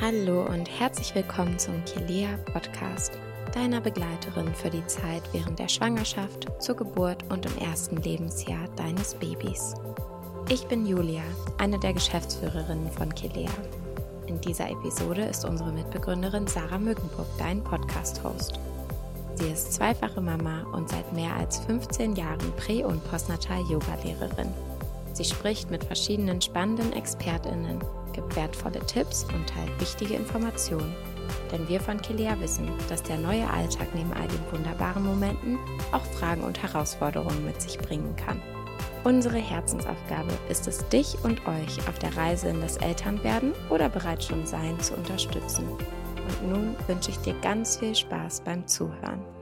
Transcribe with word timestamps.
Hallo 0.00 0.46
und 0.46 0.70
herzlich 0.80 1.14
willkommen 1.14 1.58
zum 1.58 1.84
Kilea 1.84 2.38
Podcast, 2.52 3.18
deiner 3.52 3.80
Begleiterin 3.80 4.54
für 4.54 4.70
die 4.70 4.86
Zeit 4.86 5.22
während 5.32 5.58
der 5.58 5.68
Schwangerschaft, 5.68 6.46
zur 6.62 6.76
Geburt 6.76 7.24
und 7.30 7.44
im 7.46 7.58
ersten 7.58 7.96
Lebensjahr 7.96 8.68
deines 8.76 9.14
Babys. 9.14 9.74
Ich 10.48 10.66
bin 10.66 10.86
Julia, 10.86 11.24
eine 11.58 11.78
der 11.80 11.94
Geschäftsführerinnen 11.94 12.90
von 12.92 13.14
Kilea. 13.14 13.50
In 14.28 14.40
dieser 14.40 14.70
Episode 14.70 15.22
ist 15.22 15.44
unsere 15.44 15.72
Mitbegründerin 15.72 16.46
Sarah 16.46 16.78
Mückenburg 16.78 17.26
dein 17.38 17.62
Podcast-Host. 17.64 18.58
Sie 19.34 19.50
ist 19.50 19.72
zweifache 19.72 20.20
Mama 20.20 20.62
und 20.72 20.88
seit 20.88 21.12
mehr 21.12 21.34
als 21.34 21.58
15 21.58 22.16
Jahren 22.16 22.52
Prä- 22.56 22.84
und 22.84 23.02
Postnatal-Yoga-Lehrerin. 23.10 24.54
Sie 25.18 25.24
spricht 25.24 25.68
mit 25.68 25.82
verschiedenen 25.82 26.40
spannenden 26.40 26.92
ExpertInnen 26.92 27.80
gibt 28.12 28.36
wertvolle 28.36 28.78
Tipps 28.86 29.24
und 29.34 29.48
teilt 29.48 29.80
wichtige 29.80 30.14
Informationen. 30.14 30.94
Denn 31.50 31.68
wir 31.68 31.80
von 31.80 32.00
Kilea 32.00 32.38
wissen, 32.38 32.70
dass 32.88 33.02
der 33.02 33.18
neue 33.18 33.50
Alltag 33.50 33.88
neben 33.94 34.12
all 34.12 34.28
den 34.28 34.52
wunderbaren 34.52 35.04
Momenten 35.04 35.58
auch 35.90 36.04
Fragen 36.04 36.42
und 36.42 36.62
Herausforderungen 36.62 37.44
mit 37.44 37.60
sich 37.60 37.78
bringen 37.78 38.14
kann. 38.14 38.40
Unsere 39.02 39.38
Herzensaufgabe 39.38 40.30
ist 40.48 40.68
es, 40.68 40.88
dich 40.88 41.16
und 41.24 41.44
euch 41.48 41.88
auf 41.88 41.98
der 41.98 42.16
Reise 42.16 42.50
in 42.50 42.60
das 42.60 42.76
Elternwerden 42.76 43.54
oder 43.70 43.88
bereits 43.88 44.26
schon 44.26 44.46
Sein 44.46 44.78
zu 44.78 44.94
unterstützen. 44.94 45.66
Und 45.68 46.48
nun 46.48 46.76
wünsche 46.86 47.10
ich 47.10 47.18
dir 47.18 47.34
ganz 47.40 47.78
viel 47.78 47.96
Spaß 47.96 48.42
beim 48.42 48.68
Zuhören. 48.68 49.37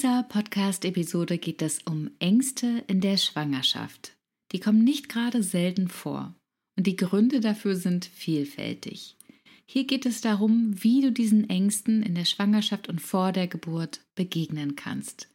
Dieser 0.00 0.22
Podcast-Episode 0.22 1.36
geht 1.36 1.60
es 1.60 1.80
um 1.82 2.10
Ängste 2.20 2.82
in 2.86 3.02
der 3.02 3.18
Schwangerschaft. 3.18 4.16
Die 4.50 4.58
kommen 4.58 4.82
nicht 4.82 5.10
gerade 5.10 5.42
selten 5.42 5.88
vor 5.88 6.34
und 6.78 6.86
die 6.86 6.96
Gründe 6.96 7.40
dafür 7.40 7.76
sind 7.76 8.06
vielfältig. 8.06 9.18
Hier 9.66 9.84
geht 9.84 10.06
es 10.06 10.22
darum, 10.22 10.72
wie 10.82 11.02
du 11.02 11.12
diesen 11.12 11.50
Ängsten 11.50 12.02
in 12.02 12.14
der 12.14 12.24
Schwangerschaft 12.24 12.88
und 12.88 13.02
vor 13.02 13.32
der 13.32 13.46
Geburt 13.46 14.00
begegnen 14.14 14.74
kannst. 14.74 15.28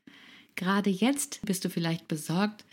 Gerade 0.56 0.90
jetzt 0.90 1.46
bist 1.46 1.64
du 1.64 1.70
vielleicht 1.70 2.08
besorgt, 2.08 2.66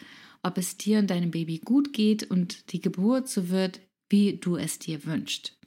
ob 0.42 0.56
es 0.56 0.78
dir 0.78 0.98
und 0.98 1.11
deinem 1.11 1.31
Baby 1.31 1.59
gut 1.59 1.92
geht 1.92 2.22
und 2.22 2.72
die 2.72 2.81
Geburt 2.81 3.28
so 3.28 3.50
wird, 3.50 3.81
wie 4.09 4.38
du 4.38 4.56
es 4.56 4.78
dir 4.78 5.05
wünschst. 5.05 5.59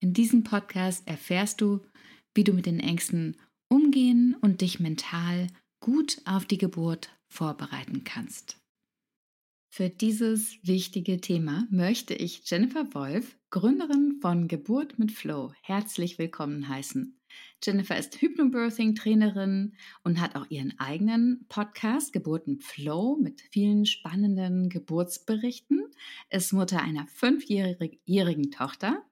In 0.00 0.14
diesem 0.14 0.44
Podcast 0.44 1.06
erfährst 1.06 1.60
du, 1.60 1.80
wie 2.34 2.44
du 2.44 2.54
mit 2.54 2.64
den 2.64 2.80
Ängsten 2.80 3.36
umgehen 3.68 4.36
und 4.40 4.60
dich 4.60 4.80
mental 4.80 5.48
gut 5.80 6.20
auf 6.24 6.44
die 6.44 6.58
Geburt 6.58 7.10
vorbereiten 7.28 8.04
kannst. 8.04 8.58
Für 9.70 9.90
dieses 9.90 10.56
wichtige 10.62 11.20
Thema 11.20 11.66
möchte 11.70 12.14
ich 12.14 12.48
Jennifer 12.48 12.94
Wolf, 12.94 13.36
Gründerin 13.50 14.18
von 14.22 14.48
Geburt 14.48 14.98
mit 14.98 15.12
Flow, 15.12 15.52
herzlich 15.60 16.18
willkommen 16.18 16.68
heißen. 16.68 17.20
Jennifer 17.62 17.98
ist 17.98 18.16
Hypnobirthing-Trainerin 18.20 19.76
und 20.02 20.20
hat 20.20 20.34
auch 20.34 20.46
ihren 20.48 20.78
eigenen 20.78 21.44
Podcast 21.48 22.14
Geburt 22.14 22.46
mit 22.46 22.64
Flow 22.64 23.18
mit 23.20 23.42
vielen 23.50 23.84
spannenden 23.84 24.70
Geburtsberichten, 24.70 25.84
ist 26.30 26.54
Mutter 26.54 26.80
einer 26.80 27.06
fünfjährigen 27.06 28.50
Tochter 28.50 29.04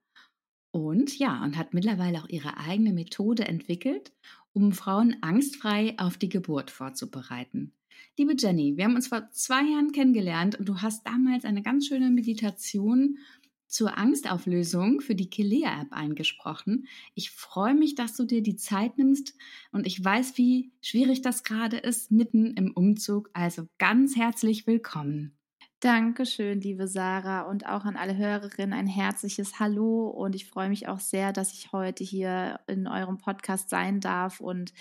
und 0.74 1.18
ja, 1.18 1.44
und 1.44 1.56
hat 1.56 1.72
mittlerweile 1.72 2.22
auch 2.22 2.28
ihre 2.28 2.56
eigene 2.56 2.92
Methode 2.92 3.46
entwickelt, 3.46 4.12
um 4.54 4.72
Frauen 4.72 5.16
angstfrei 5.20 5.94
auf 5.98 6.16
die 6.16 6.28
Geburt 6.30 6.70
vorzubereiten. 6.70 7.72
Liebe 8.16 8.34
Jenny, 8.38 8.76
wir 8.76 8.84
haben 8.84 8.94
uns 8.94 9.08
vor 9.08 9.28
zwei 9.30 9.62
Jahren 9.62 9.92
kennengelernt 9.92 10.58
und 10.58 10.68
du 10.68 10.80
hast 10.80 11.06
damals 11.06 11.44
eine 11.44 11.62
ganz 11.62 11.86
schöne 11.86 12.10
Meditation 12.10 13.18
zur 13.66 13.98
Angstauflösung 13.98 15.00
für 15.00 15.16
die 15.16 15.28
Kilea-App 15.28 15.92
eingesprochen. 15.92 16.86
Ich 17.14 17.32
freue 17.32 17.74
mich, 17.74 17.96
dass 17.96 18.16
du 18.16 18.24
dir 18.24 18.40
die 18.40 18.54
Zeit 18.54 18.98
nimmst 18.98 19.34
und 19.72 19.86
ich 19.86 20.02
weiß, 20.02 20.38
wie 20.38 20.70
schwierig 20.80 21.22
das 21.22 21.42
gerade 21.42 21.78
ist, 21.78 22.12
mitten 22.12 22.54
im 22.54 22.70
Umzug. 22.72 23.30
Also 23.32 23.66
ganz 23.78 24.14
herzlich 24.14 24.68
willkommen. 24.68 25.36
Dankeschön, 25.84 26.62
liebe 26.62 26.88
Sarah, 26.88 27.42
und 27.42 27.66
auch 27.66 27.84
an 27.84 27.96
alle 27.96 28.16
Hörerinnen 28.16 28.72
ein 28.72 28.86
herzliches 28.86 29.60
Hallo. 29.60 30.06
Und 30.08 30.34
ich 30.34 30.46
freue 30.46 30.70
mich 30.70 30.88
auch 30.88 30.98
sehr, 30.98 31.30
dass 31.30 31.52
ich 31.52 31.72
heute 31.72 32.02
hier 32.02 32.58
in 32.66 32.88
eurem 32.88 33.18
Podcast 33.18 33.68
sein 33.68 34.00
darf 34.00 34.40
und 34.40 34.72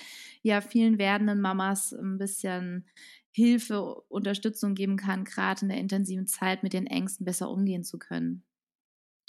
ja, 0.44 0.62
vielen 0.62 0.98
werdenden 1.00 1.42
Mamas 1.42 1.92
ein 1.92 2.18
bisschen 2.18 2.86
Hilfe, 3.32 3.96
Unterstützung 4.08 4.76
geben 4.76 4.96
kann, 4.96 5.26
gerade 5.26 5.64
in 5.64 5.68
der 5.68 5.78
intensiven 5.78 6.26
Zeit 6.26 6.64
mit 6.64 6.72
den 6.72 6.88
Ängsten 6.88 7.26
besser 7.26 7.50
umgehen 7.50 7.84
zu 7.84 8.00
können. 8.00 8.46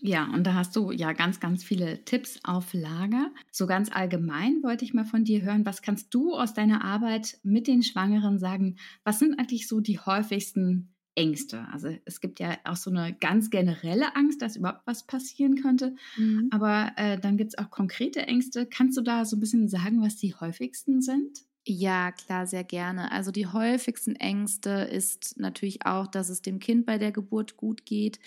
Ja, 0.00 0.32
und 0.32 0.44
da 0.44 0.54
hast 0.54 0.76
du 0.76 0.92
ja 0.92 1.12
ganz, 1.12 1.41
ganz 1.41 1.64
viele 1.64 2.04
Tipps 2.04 2.38
auf 2.44 2.72
Lager. 2.72 3.32
So 3.50 3.66
ganz 3.66 3.91
allgemein 3.91 4.62
wollte 4.62 4.84
ich 4.84 4.94
mal 4.94 5.06
von 5.06 5.24
dir 5.24 5.42
hören, 5.42 5.66
was 5.66 5.82
kannst 5.82 6.14
du 6.14 6.34
aus 6.34 6.54
deiner 6.54 6.84
Arbeit 6.84 7.38
mit 7.42 7.66
den 7.66 7.82
Schwangeren 7.82 8.38
sagen? 8.38 8.76
Was 9.02 9.18
sind 9.18 9.41
eigentlich 9.41 9.66
so 9.66 9.80
die 9.80 9.98
häufigsten 9.98 10.94
Ängste. 11.14 11.66
Also 11.72 11.88
es 12.04 12.20
gibt 12.20 12.41
ja 12.41 12.56
auch 12.64 12.76
so 12.76 12.91
eine 12.91 13.14
ganz 13.14 13.50
generelle 13.50 14.16
Angst, 14.16 14.42
dass 14.42 14.56
überhaupt 14.56 14.86
was 14.86 15.06
passieren 15.06 15.56
könnte. 15.56 15.94
Mhm. 16.16 16.48
Aber 16.50 16.92
äh, 16.97 17.19
dann 17.19 17.36
gibt 17.36 17.54
es 17.54 17.58
auch 17.58 17.70
konkrete 17.70 18.26
Ängste. 18.26 18.66
Kannst 18.66 18.97
du 18.97 19.02
da 19.02 19.24
so 19.24 19.36
ein 19.36 19.41
bisschen 19.41 19.69
sagen, 19.69 20.03
was 20.03 20.16
die 20.16 20.34
häufigsten 20.34 21.03
sind? 21.03 21.44
Ja, 21.66 22.12
klar, 22.12 22.47
sehr 22.47 22.64
gerne. 22.64 23.10
Also 23.10 23.30
die 23.30 23.47
häufigsten 23.47 24.16
Ängste 24.16 24.69
ist 24.70 25.41
natürlich 25.41 25.86
auch, 25.86 26.06
dass 26.06 26.28
es 26.28 26.42
dem 26.42 26.58
Kind 26.58 26.84
bei 26.84 26.98
der 26.98 27.10
Geburt 27.10 27.56
gut 27.56 27.86
geht, 27.86 28.19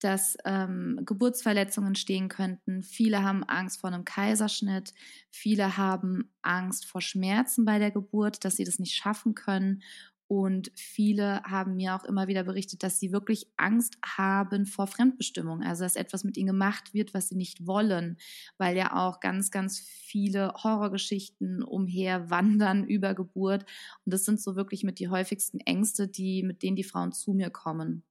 dass 0.00 0.38
ähm, 0.46 1.00
Geburtsverletzungen 1.04 1.96
stehen 1.96 2.28
könnten. 2.28 2.82
Viele 2.82 3.22
haben 3.22 3.44
Angst 3.44 3.80
vor 3.80 3.92
einem 3.92 4.06
Kaiserschnitt, 4.06 4.94
viele 5.30 5.76
haben 5.76 6.30
Angst 6.40 6.86
vor 6.86 7.02
Schmerzen 7.02 7.66
bei 7.66 7.78
der 7.78 7.90
Geburt, 7.90 8.42
dass 8.46 8.56
sie 8.56 8.64
das 8.64 8.78
nicht 8.78 8.94
schaffen 8.94 9.34
können 9.34 9.82
und 10.28 10.70
viele 10.74 11.42
haben 11.42 11.76
mir 11.76 11.96
auch 11.96 12.04
immer 12.04 12.28
wieder 12.28 12.44
berichtet, 12.44 12.82
dass 12.82 13.00
sie 13.00 13.12
wirklich 13.12 13.46
Angst 13.56 13.96
haben 14.04 14.66
vor 14.66 14.86
Fremdbestimmung. 14.86 15.62
Also, 15.62 15.84
dass 15.84 15.96
etwas 15.96 16.22
mit 16.22 16.36
ihnen 16.36 16.48
gemacht 16.48 16.92
wird, 16.92 17.14
was 17.14 17.28
sie 17.28 17.34
nicht 17.34 17.66
wollen, 17.66 18.18
weil 18.58 18.76
ja 18.76 18.94
auch 18.94 19.20
ganz, 19.20 19.50
ganz 19.50 19.80
viele 19.80 20.52
Horrorgeschichten 20.52 21.62
umherwandern 21.62 22.84
über 22.88 23.14
Geburt. 23.14 23.64
Und 24.04 24.12
das 24.12 24.26
sind 24.26 24.38
so 24.38 24.54
wirklich 24.54 24.84
mit 24.84 24.98
die 24.98 25.08
häufigsten 25.08 25.60
Ängste, 25.60 26.08
die, 26.08 26.42
mit 26.42 26.62
denen 26.62 26.76
die 26.76 26.84
Frauen 26.84 27.12
zu 27.12 27.32
mir 27.32 27.48
kommen. 27.48 28.02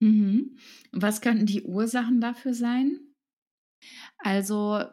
Mhm. 0.00 0.58
Was 0.92 1.20
könnten 1.20 1.46
die 1.46 1.62
Ursachen 1.62 2.20
dafür 2.20 2.54
sein? 2.54 3.00
Also 4.18 4.84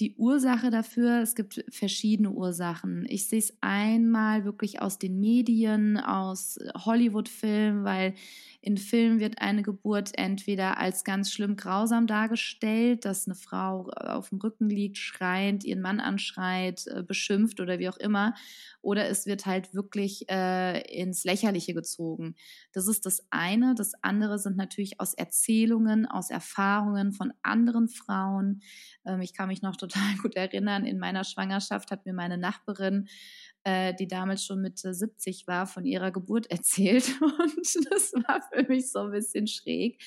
die 0.00 0.16
Ursache 0.16 0.70
dafür, 0.70 1.20
es 1.22 1.36
gibt 1.36 1.64
verschiedene 1.70 2.30
Ursachen. 2.30 3.06
Ich 3.08 3.28
sehe 3.28 3.38
es 3.38 3.56
einmal 3.60 4.44
wirklich 4.44 4.82
aus 4.82 4.98
den 4.98 5.20
Medien, 5.20 5.98
aus 5.98 6.58
Hollywood-Filmen, 6.84 7.84
weil 7.84 8.14
in 8.60 8.78
Filmen 8.78 9.20
wird 9.20 9.42
eine 9.42 9.62
Geburt 9.62 10.12
entweder 10.18 10.78
als 10.78 11.04
ganz 11.04 11.30
schlimm 11.30 11.54
grausam 11.54 12.06
dargestellt, 12.06 13.04
dass 13.04 13.26
eine 13.26 13.34
Frau 13.34 13.90
auf 13.90 14.30
dem 14.30 14.38
Rücken 14.38 14.70
liegt, 14.70 14.96
schreiend, 14.96 15.64
ihren 15.64 15.82
Mann 15.82 16.00
anschreit, 16.00 16.86
äh, 16.86 17.02
beschimpft 17.02 17.60
oder 17.60 17.78
wie 17.78 17.90
auch 17.90 17.98
immer, 17.98 18.34
oder 18.80 19.06
es 19.08 19.26
wird 19.26 19.46
halt 19.46 19.74
wirklich 19.74 20.28
äh, 20.30 20.80
ins 20.90 21.24
Lächerliche 21.24 21.74
gezogen. 21.74 22.36
Das 22.72 22.88
ist 22.88 23.06
das 23.06 23.26
eine. 23.30 23.74
Das 23.74 23.92
andere 24.02 24.38
sind 24.38 24.56
natürlich 24.56 24.98
aus 24.98 25.14
Erzählungen, 25.14 26.06
aus 26.06 26.30
Erfahrungen 26.30 27.12
von 27.12 27.32
anderen 27.42 27.88
Frauen. 27.88 28.62
Ähm, 29.04 29.20
ich 29.20 29.34
kann 29.34 29.48
mich 29.48 29.62
noch 29.62 29.76
total 29.88 30.16
gut 30.22 30.36
erinnern, 30.36 30.84
in 30.84 30.98
meiner 30.98 31.24
Schwangerschaft 31.24 31.90
hat 31.90 32.06
mir 32.06 32.14
meine 32.14 32.38
Nachbarin 32.38 33.08
äh, 33.64 33.94
die 33.94 34.06
damals 34.06 34.44
schon 34.44 34.60
Mitte 34.60 34.94
70 34.94 35.46
war, 35.46 35.66
von 35.66 35.84
ihrer 35.84 36.12
Geburt 36.12 36.46
erzählt. 36.50 37.10
Und 37.20 37.90
das 37.90 38.12
war 38.12 38.40
für 38.52 38.62
mich 38.68 38.92
so 38.92 39.00
ein 39.00 39.10
bisschen 39.10 39.46
schräg. 39.46 40.02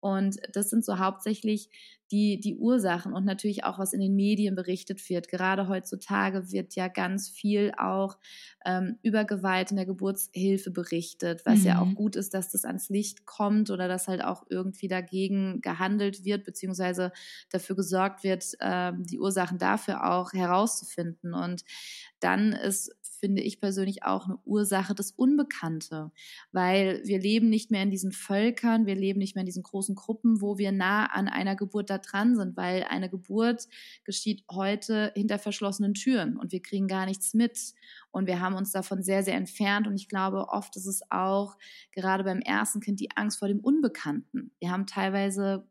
Und 0.00 0.36
das 0.54 0.70
sind 0.70 0.84
so 0.84 0.98
hauptsächlich 0.98 1.68
die, 2.10 2.40
die 2.40 2.56
Ursachen 2.56 3.12
und 3.12 3.24
natürlich 3.24 3.64
auch, 3.64 3.78
was 3.78 3.92
in 3.92 4.00
den 4.00 4.16
Medien 4.16 4.54
berichtet 4.54 5.08
wird. 5.08 5.28
Gerade 5.28 5.68
heutzutage 5.68 6.50
wird 6.50 6.74
ja 6.74 6.88
ganz 6.88 7.28
viel 7.28 7.72
auch 7.78 8.18
ähm, 8.64 8.98
über 9.02 9.24
Gewalt 9.24 9.70
in 9.70 9.76
der 9.76 9.86
Geburtshilfe 9.86 10.70
berichtet, 10.70 11.42
was 11.44 11.60
mhm. 11.60 11.66
ja 11.66 11.80
auch 11.80 11.86
mhm. 11.86 11.94
gut 11.94 12.16
ist, 12.16 12.34
dass 12.34 12.50
das 12.50 12.64
ans 12.64 12.88
Licht 12.88 13.26
kommt 13.26 13.70
oder 13.70 13.88
dass 13.88 14.08
halt 14.08 14.24
auch 14.24 14.44
irgendwie 14.48 14.88
dagegen 14.88 15.60
gehandelt 15.60 16.24
wird, 16.24 16.44
beziehungsweise 16.44 17.12
dafür 17.50 17.76
gesorgt 17.76 18.24
wird, 18.24 18.44
ähm, 18.60 19.04
die 19.04 19.20
Ursachen 19.20 19.58
dafür 19.58 20.10
auch 20.10 20.32
herauszufinden. 20.32 21.34
Und 21.34 21.64
dann 22.20 22.52
ist 22.52 22.90
finde 23.20 23.42
ich 23.42 23.60
persönlich 23.60 24.02
auch 24.02 24.24
eine 24.24 24.38
Ursache 24.44 24.94
das 24.94 25.12
Unbekannte, 25.12 26.10
weil 26.52 27.02
wir 27.04 27.20
leben 27.20 27.50
nicht 27.50 27.70
mehr 27.70 27.82
in 27.82 27.90
diesen 27.90 28.12
Völkern, 28.12 28.86
wir 28.86 28.94
leben 28.94 29.18
nicht 29.18 29.34
mehr 29.34 29.42
in 29.42 29.46
diesen 29.46 29.62
großen 29.62 29.94
Gruppen, 29.94 30.40
wo 30.40 30.56
wir 30.56 30.72
nah 30.72 31.04
an 31.04 31.28
einer 31.28 31.54
Geburt 31.54 31.90
da 31.90 31.99
dran 32.00 32.36
sind, 32.36 32.56
weil 32.56 32.84
eine 32.84 33.08
Geburt 33.08 33.68
geschieht 34.04 34.44
heute 34.50 35.12
hinter 35.14 35.38
verschlossenen 35.38 35.94
Türen 35.94 36.36
und 36.36 36.52
wir 36.52 36.62
kriegen 36.62 36.88
gar 36.88 37.06
nichts 37.06 37.34
mit. 37.34 37.74
Und 38.10 38.26
wir 38.26 38.40
haben 38.40 38.54
uns 38.54 38.72
davon 38.72 39.02
sehr, 39.02 39.22
sehr 39.22 39.34
entfernt. 39.34 39.86
Und 39.86 39.94
ich 39.94 40.08
glaube, 40.08 40.48
oft 40.48 40.76
ist 40.76 40.86
es 40.86 41.02
auch 41.10 41.56
gerade 41.92 42.24
beim 42.24 42.40
ersten 42.40 42.80
Kind 42.80 43.00
die 43.00 43.10
Angst 43.16 43.38
vor 43.38 43.48
dem 43.48 43.60
Unbekannten. 43.60 44.52
Wir 44.58 44.70
haben 44.70 44.86
teilweise 44.86 45.68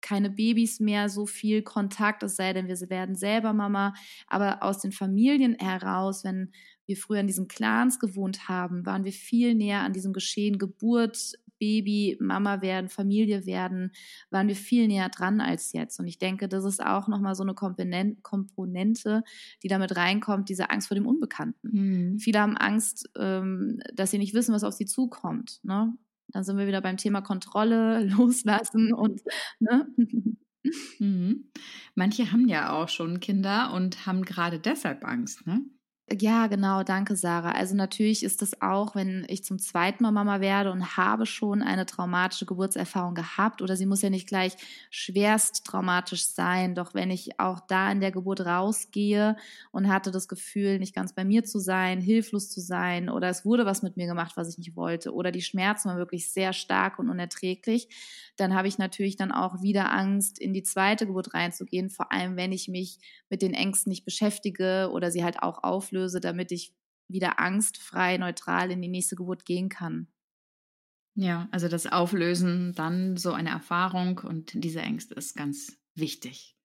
keine 0.00 0.30
Babys 0.30 0.80
mehr 0.80 1.08
so 1.08 1.26
viel 1.26 1.62
Kontakt, 1.62 2.22
es 2.22 2.36
sei 2.36 2.52
denn, 2.52 2.68
wir 2.68 2.90
werden 2.90 3.14
selber 3.14 3.52
Mama. 3.52 3.94
Aber 4.26 4.62
aus 4.62 4.80
den 4.80 4.92
Familien 4.92 5.56
heraus, 5.58 6.24
wenn 6.24 6.52
wir 6.86 6.96
früher 6.96 7.20
in 7.20 7.26
diesen 7.26 7.48
Clans 7.48 7.98
gewohnt 7.98 8.48
haben, 8.48 8.86
waren 8.86 9.04
wir 9.04 9.12
viel 9.12 9.54
näher 9.54 9.80
an 9.80 9.92
diesem 9.92 10.12
Geschehen 10.12 10.58
Geburt, 10.58 11.34
Baby, 11.60 12.16
Mama 12.20 12.62
werden, 12.62 12.88
Familie 12.88 13.46
werden, 13.46 13.92
waren 14.30 14.48
wir 14.48 14.56
viel 14.56 14.88
näher 14.88 15.10
dran 15.10 15.40
als 15.40 15.72
jetzt. 15.72 16.00
Und 16.00 16.08
ich 16.08 16.18
denke, 16.18 16.48
das 16.48 16.64
ist 16.64 16.84
auch 16.84 17.06
nochmal 17.06 17.36
so 17.36 17.44
eine 17.44 17.54
Komponente, 17.54 19.22
die 19.62 19.68
damit 19.68 19.96
reinkommt, 19.96 20.48
diese 20.48 20.70
Angst 20.70 20.88
vor 20.88 20.96
dem 20.96 21.06
Unbekannten. 21.06 21.68
Mhm. 21.70 22.18
Viele 22.18 22.40
haben 22.40 22.56
Angst, 22.56 23.08
ähm, 23.16 23.80
dass 23.94 24.10
sie 24.10 24.18
nicht 24.18 24.34
wissen, 24.34 24.54
was 24.54 24.64
auf 24.64 24.74
sie 24.74 24.86
zukommt. 24.86 25.60
Ne? 25.62 25.94
Dann 26.28 26.44
sind 26.44 26.58
wir 26.58 26.66
wieder 26.66 26.80
beim 26.80 26.96
Thema 26.96 27.20
Kontrolle, 27.20 28.04
loslassen 28.16 28.92
und 28.92 29.20
ne? 29.60 29.86
Mhm. 30.98 31.50
Manche 31.94 32.32
haben 32.32 32.46
ja 32.46 32.72
auch 32.72 32.90
schon 32.90 33.20
Kinder 33.20 33.72
und 33.72 34.04
haben 34.04 34.26
gerade 34.26 34.60
deshalb 34.60 35.06
Angst, 35.06 35.46
ne? 35.46 35.62
Ja, 36.18 36.48
genau, 36.48 36.82
danke 36.82 37.14
Sarah. 37.14 37.52
Also 37.52 37.76
natürlich 37.76 38.24
ist 38.24 38.42
es 38.42 38.60
auch, 38.60 38.96
wenn 38.96 39.24
ich 39.28 39.44
zum 39.44 39.60
zweiten 39.60 40.02
Mal 40.02 40.10
Mama 40.10 40.40
werde 40.40 40.72
und 40.72 40.96
habe 40.96 41.24
schon 41.24 41.62
eine 41.62 41.86
traumatische 41.86 42.46
Geburtserfahrung 42.46 43.14
gehabt 43.14 43.62
oder 43.62 43.76
sie 43.76 43.86
muss 43.86 44.02
ja 44.02 44.10
nicht 44.10 44.26
gleich 44.26 44.56
schwerst 44.90 45.64
traumatisch 45.64 46.26
sein, 46.26 46.74
doch 46.74 46.94
wenn 46.94 47.12
ich 47.12 47.38
auch 47.38 47.60
da 47.60 47.92
in 47.92 48.00
der 48.00 48.10
Geburt 48.10 48.40
rausgehe 48.44 49.36
und 49.70 49.88
hatte 49.88 50.10
das 50.10 50.26
Gefühl, 50.26 50.80
nicht 50.80 50.96
ganz 50.96 51.12
bei 51.12 51.24
mir 51.24 51.44
zu 51.44 51.60
sein, 51.60 52.00
hilflos 52.00 52.50
zu 52.50 52.60
sein 52.60 53.08
oder 53.08 53.28
es 53.28 53.44
wurde 53.44 53.64
was 53.64 53.82
mit 53.82 53.96
mir 53.96 54.08
gemacht, 54.08 54.32
was 54.36 54.48
ich 54.48 54.58
nicht 54.58 54.74
wollte 54.74 55.14
oder 55.14 55.30
die 55.30 55.42
Schmerzen 55.42 55.90
waren 55.90 55.98
wirklich 55.98 56.32
sehr 56.32 56.52
stark 56.52 56.98
und 56.98 57.08
unerträglich, 57.08 57.88
dann 58.36 58.54
habe 58.54 58.68
ich 58.68 58.78
natürlich 58.78 59.16
dann 59.16 59.32
auch 59.32 59.62
wieder 59.62 59.92
Angst, 59.92 60.38
in 60.38 60.52
die 60.52 60.62
zweite 60.62 61.06
Geburt 61.06 61.34
reinzugehen, 61.34 61.90
vor 61.90 62.10
allem 62.12 62.36
wenn 62.36 62.52
ich 62.52 62.68
mich 62.68 62.98
mit 63.28 63.42
den 63.42 63.54
Ängsten 63.54 63.90
nicht 63.90 64.04
beschäftige 64.04 64.90
oder 64.92 65.10
sie 65.10 65.24
halt 65.24 65.42
auch 65.42 65.62
auflöse, 65.62 65.99
damit 66.08 66.52
ich 66.52 66.74
wieder 67.08 67.38
angstfrei, 67.38 68.16
neutral 68.16 68.70
in 68.70 68.80
die 68.80 68.88
nächste 68.88 69.16
Geburt 69.16 69.44
gehen 69.44 69.68
kann. 69.68 70.08
Ja, 71.16 71.48
also 71.50 71.68
das 71.68 71.86
Auflösen, 71.86 72.72
dann 72.74 73.16
so 73.16 73.32
eine 73.32 73.50
Erfahrung 73.50 74.18
und 74.18 74.52
diese 74.54 74.80
Ängste 74.80 75.14
ist 75.14 75.36
ganz 75.36 75.76
wichtig. 75.94 76.56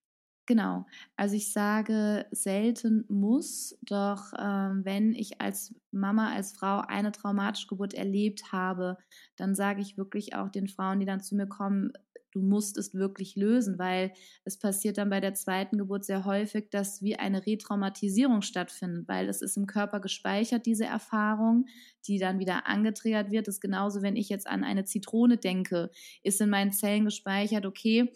Genau, 0.47 0.85
also 1.15 1.35
ich 1.35 1.51
sage 1.51 2.27
selten 2.29 3.03
muss, 3.09 3.75
doch 3.81 4.31
ähm, 4.37 4.85
wenn 4.85 5.13
ich 5.13 5.41
als 5.41 5.73
Mama, 5.91 6.31
als 6.31 6.53
Frau 6.53 6.81
eine 6.81 7.11
traumatische 7.11 7.65
Geburt 7.67 7.95
erlebt 7.95 8.51
habe, 8.51 8.97
dann 9.38 9.55
sage 9.55 9.81
ich 9.81 9.97
wirklich 9.97 10.35
auch 10.35 10.49
den 10.49 10.67
Frauen, 10.67 10.99
die 10.99 11.07
dann 11.07 11.21
zu 11.21 11.35
mir 11.35 11.47
kommen, 11.47 11.93
du 12.35 12.41
musst 12.41 12.77
es 12.77 12.93
wirklich 12.93 13.37
lösen, 13.37 13.79
weil 13.79 14.11
es 14.43 14.59
passiert 14.59 14.97
dann 14.97 15.09
bei 15.09 15.21
der 15.21 15.33
zweiten 15.33 15.77
Geburt 15.77 16.03
sehr 16.03 16.25
häufig, 16.25 16.69
dass 16.69 17.01
wie 17.01 17.15
eine 17.15 17.45
Retraumatisierung 17.45 18.41
stattfindet, 18.41 19.07
weil 19.07 19.29
es 19.29 19.41
ist 19.41 19.55
im 19.55 19.67
Körper 19.67 20.01
gespeichert, 20.01 20.65
diese 20.65 20.83
Erfahrung, 20.83 21.65
die 22.07 22.19
dann 22.19 22.39
wieder 22.39 22.67
angetriggert 22.67 23.31
wird. 23.31 23.47
Das 23.47 23.55
ist 23.55 23.61
genauso, 23.61 24.01
wenn 24.01 24.17
ich 24.17 24.27
jetzt 24.27 24.47
an 24.47 24.65
eine 24.65 24.83
Zitrone 24.83 25.37
denke, 25.37 25.89
ist 26.23 26.41
in 26.41 26.49
meinen 26.49 26.73
Zellen 26.73 27.05
gespeichert, 27.05 27.65
okay, 27.65 28.11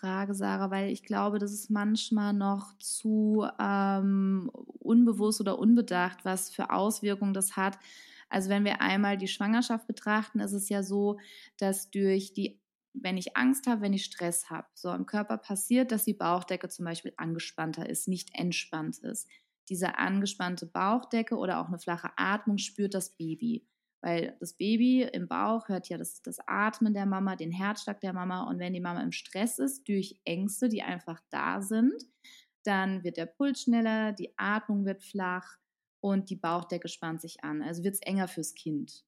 Frage, 0.00 0.34
Sarah, 0.34 0.70
weil 0.70 0.90
ich 0.90 1.02
glaube, 1.02 1.38
das 1.38 1.52
ist 1.52 1.70
manchmal 1.70 2.32
noch 2.32 2.76
zu 2.78 3.46
ähm, 3.58 4.50
unbewusst 4.78 5.40
oder 5.40 5.58
unbedacht, 5.58 6.24
was 6.24 6.50
für 6.50 6.70
Auswirkungen 6.70 7.34
das 7.34 7.56
hat. 7.56 7.78
Also 8.30 8.48
wenn 8.48 8.64
wir 8.64 8.80
einmal 8.80 9.18
die 9.18 9.28
Schwangerschaft 9.28 9.86
betrachten, 9.86 10.40
ist 10.40 10.52
es 10.52 10.68
ja 10.68 10.82
so, 10.82 11.18
dass 11.58 11.90
durch 11.90 12.32
die, 12.32 12.60
wenn 12.94 13.18
ich 13.18 13.36
Angst 13.36 13.66
habe, 13.66 13.82
wenn 13.82 13.92
ich 13.92 14.04
Stress 14.04 14.48
habe, 14.48 14.68
so 14.74 14.92
im 14.94 15.04
Körper 15.04 15.36
passiert, 15.36 15.92
dass 15.92 16.04
die 16.04 16.14
Bauchdecke 16.14 16.68
zum 16.68 16.86
Beispiel 16.86 17.12
angespannter 17.16 17.88
ist, 17.88 18.08
nicht 18.08 18.30
entspannt 18.34 18.98
ist. 18.98 19.28
Diese 19.68 19.98
angespannte 19.98 20.66
Bauchdecke 20.66 21.36
oder 21.36 21.60
auch 21.60 21.68
eine 21.68 21.78
flache 21.78 22.10
Atmung 22.16 22.58
spürt 22.58 22.94
das 22.94 23.16
Baby. 23.16 23.66
Weil 24.02 24.36
das 24.40 24.54
Baby 24.54 25.02
im 25.02 25.28
Bauch 25.28 25.68
hört 25.68 25.88
ja 25.88 25.98
das, 25.98 26.22
das 26.22 26.38
Atmen 26.46 26.94
der 26.94 27.06
Mama, 27.06 27.36
den 27.36 27.52
Herzschlag 27.52 28.00
der 28.00 28.12
Mama. 28.12 28.48
Und 28.48 28.58
wenn 28.58 28.72
die 28.72 28.80
Mama 28.80 29.02
im 29.02 29.12
Stress 29.12 29.58
ist, 29.58 29.86
durch 29.88 30.18
Ängste, 30.24 30.68
die 30.68 30.82
einfach 30.82 31.20
da 31.30 31.60
sind, 31.60 32.02
dann 32.64 33.04
wird 33.04 33.16
der 33.16 33.26
Puls 33.26 33.62
schneller, 33.62 34.12
die 34.12 34.32
Atmung 34.38 34.84
wird 34.84 35.02
flach 35.02 35.58
und 36.00 36.30
die 36.30 36.36
Bauchdecke 36.36 36.88
spannt 36.88 37.20
sich 37.20 37.44
an. 37.44 37.62
Also 37.62 37.84
wird 37.84 37.94
es 37.94 38.02
enger 38.02 38.28
fürs 38.28 38.54
Kind. 38.54 39.04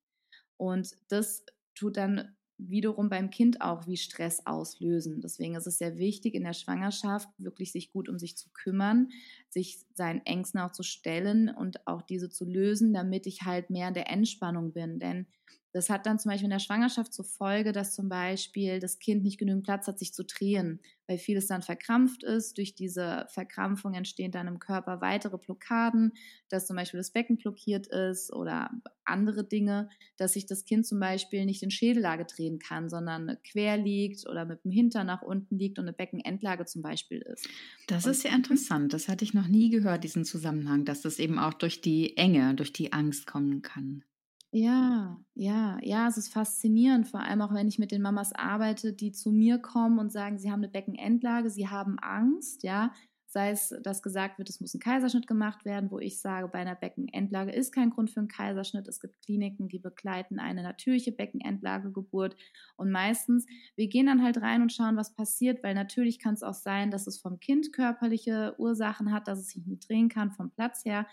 Und 0.58 0.96
das 1.08 1.44
tut 1.74 1.96
dann 1.96 2.36
wiederum 2.68 3.08
beim 3.08 3.30
Kind 3.30 3.60
auch 3.60 3.86
wie 3.86 3.96
Stress 3.96 4.46
auslösen. 4.46 5.20
Deswegen 5.20 5.54
ist 5.54 5.66
es 5.66 5.78
sehr 5.78 5.96
wichtig, 5.98 6.34
in 6.34 6.44
der 6.44 6.52
Schwangerschaft 6.52 7.28
wirklich 7.38 7.72
sich 7.72 7.90
gut 7.90 8.08
um 8.08 8.18
sich 8.18 8.36
zu 8.36 8.48
kümmern, 8.50 9.08
sich 9.48 9.78
seinen 9.94 10.24
Ängsten 10.24 10.60
auch 10.60 10.72
zu 10.72 10.82
stellen 10.82 11.48
und 11.48 11.86
auch 11.86 12.02
diese 12.02 12.30
zu 12.30 12.44
lösen, 12.44 12.92
damit 12.92 13.26
ich 13.26 13.42
halt 13.42 13.70
mehr 13.70 13.88
in 13.88 13.94
der 13.94 14.10
Entspannung 14.10 14.72
bin. 14.72 14.98
Denn 14.98 15.26
Das 15.72 15.88
hat 15.88 16.04
dann 16.04 16.18
zum 16.18 16.30
Beispiel 16.30 16.46
in 16.46 16.50
der 16.50 16.58
Schwangerschaft 16.58 17.14
zur 17.14 17.24
Folge, 17.24 17.72
dass 17.72 17.94
zum 17.94 18.08
Beispiel 18.10 18.78
das 18.78 18.98
Kind 18.98 19.22
nicht 19.24 19.38
genügend 19.38 19.64
Platz 19.64 19.86
hat, 19.86 19.98
sich 19.98 20.12
zu 20.12 20.22
drehen, 20.22 20.80
weil 21.06 21.16
vieles 21.16 21.46
dann 21.46 21.62
verkrampft 21.62 22.22
ist. 22.24 22.58
Durch 22.58 22.74
diese 22.74 23.26
Verkrampfung 23.30 23.94
entstehen 23.94 24.32
dann 24.32 24.48
im 24.48 24.58
Körper 24.58 25.00
weitere 25.00 25.38
Blockaden, 25.38 26.12
dass 26.50 26.66
zum 26.66 26.76
Beispiel 26.76 26.98
das 26.98 27.10
Becken 27.10 27.38
blockiert 27.38 27.86
ist 27.86 28.32
oder 28.32 28.70
andere 29.04 29.44
Dinge, 29.44 29.88
dass 30.18 30.34
sich 30.34 30.44
das 30.44 30.64
Kind 30.64 30.86
zum 30.86 31.00
Beispiel 31.00 31.46
nicht 31.46 31.62
in 31.62 31.70
Schädellage 31.70 32.26
drehen 32.26 32.58
kann, 32.58 32.90
sondern 32.90 33.38
quer 33.42 33.78
liegt 33.78 34.28
oder 34.28 34.44
mit 34.44 34.64
dem 34.64 34.70
Hintern 34.70 35.06
nach 35.06 35.22
unten 35.22 35.58
liegt 35.58 35.78
und 35.78 35.86
eine 35.86 35.94
Beckenendlage 35.94 36.66
zum 36.66 36.82
Beispiel 36.82 37.18
ist. 37.22 37.48
Das 37.86 38.04
und 38.04 38.12
ist 38.12 38.24
ja 38.24 38.34
interessant. 38.34 38.92
Das 38.92 39.08
hatte 39.08 39.24
ich 39.24 39.32
noch 39.32 39.48
nie 39.48 39.70
gehört, 39.70 40.04
diesen 40.04 40.26
Zusammenhang, 40.26 40.84
dass 40.84 41.00
das 41.00 41.18
eben 41.18 41.38
auch 41.38 41.54
durch 41.54 41.80
die 41.80 42.16
Enge, 42.18 42.54
durch 42.54 42.72
die 42.72 42.92
Angst 42.92 43.26
kommen 43.26 43.62
kann. 43.62 44.04
Ja, 44.54 45.18
ja, 45.34 45.78
ja, 45.82 46.08
es 46.08 46.18
ist 46.18 46.30
faszinierend, 46.32 47.08
vor 47.08 47.20
allem 47.20 47.40
auch 47.40 47.54
wenn 47.54 47.68
ich 47.68 47.78
mit 47.78 47.90
den 47.90 48.02
Mamas 48.02 48.34
arbeite, 48.34 48.92
die 48.92 49.10
zu 49.10 49.32
mir 49.32 49.58
kommen 49.58 49.98
und 49.98 50.12
sagen, 50.12 50.38
sie 50.38 50.50
haben 50.50 50.58
eine 50.60 50.68
Beckenendlage, 50.68 51.48
sie 51.48 51.68
haben 51.68 51.98
Angst, 52.00 52.62
ja, 52.62 52.92
sei 53.24 53.48
es, 53.52 53.74
dass 53.82 54.02
gesagt 54.02 54.36
wird, 54.36 54.50
es 54.50 54.60
muss 54.60 54.74
ein 54.74 54.80
Kaiserschnitt 54.80 55.26
gemacht 55.26 55.64
werden, 55.64 55.90
wo 55.90 55.98
ich 55.98 56.20
sage, 56.20 56.48
bei 56.48 56.58
einer 56.58 56.74
Beckenendlage 56.74 57.50
ist 57.50 57.72
kein 57.72 57.88
Grund 57.88 58.10
für 58.10 58.20
einen 58.20 58.28
Kaiserschnitt. 58.28 58.86
Es 58.88 59.00
gibt 59.00 59.22
Kliniken, 59.24 59.68
die 59.68 59.78
begleiten 59.78 60.38
eine 60.38 60.62
natürliche 60.62 61.12
Beckenendlagegeburt. 61.12 62.36
Und 62.76 62.90
meistens, 62.90 63.46
wir 63.74 63.88
gehen 63.88 64.04
dann 64.04 64.22
halt 64.22 64.36
rein 64.42 64.60
und 64.60 64.70
schauen, 64.70 64.98
was 64.98 65.14
passiert, 65.14 65.62
weil 65.62 65.72
natürlich 65.74 66.18
kann 66.18 66.34
es 66.34 66.42
auch 66.42 66.52
sein, 66.52 66.90
dass 66.90 67.06
es 67.06 67.18
vom 67.18 67.40
Kind 67.40 67.72
körperliche 67.72 68.54
Ursachen 68.58 69.12
hat, 69.12 69.28
dass 69.28 69.38
es 69.38 69.48
sich 69.48 69.64
nicht 69.66 69.88
drehen 69.88 70.10
kann 70.10 70.30
vom 70.30 70.50
Platz 70.50 70.84
her, 70.84 71.06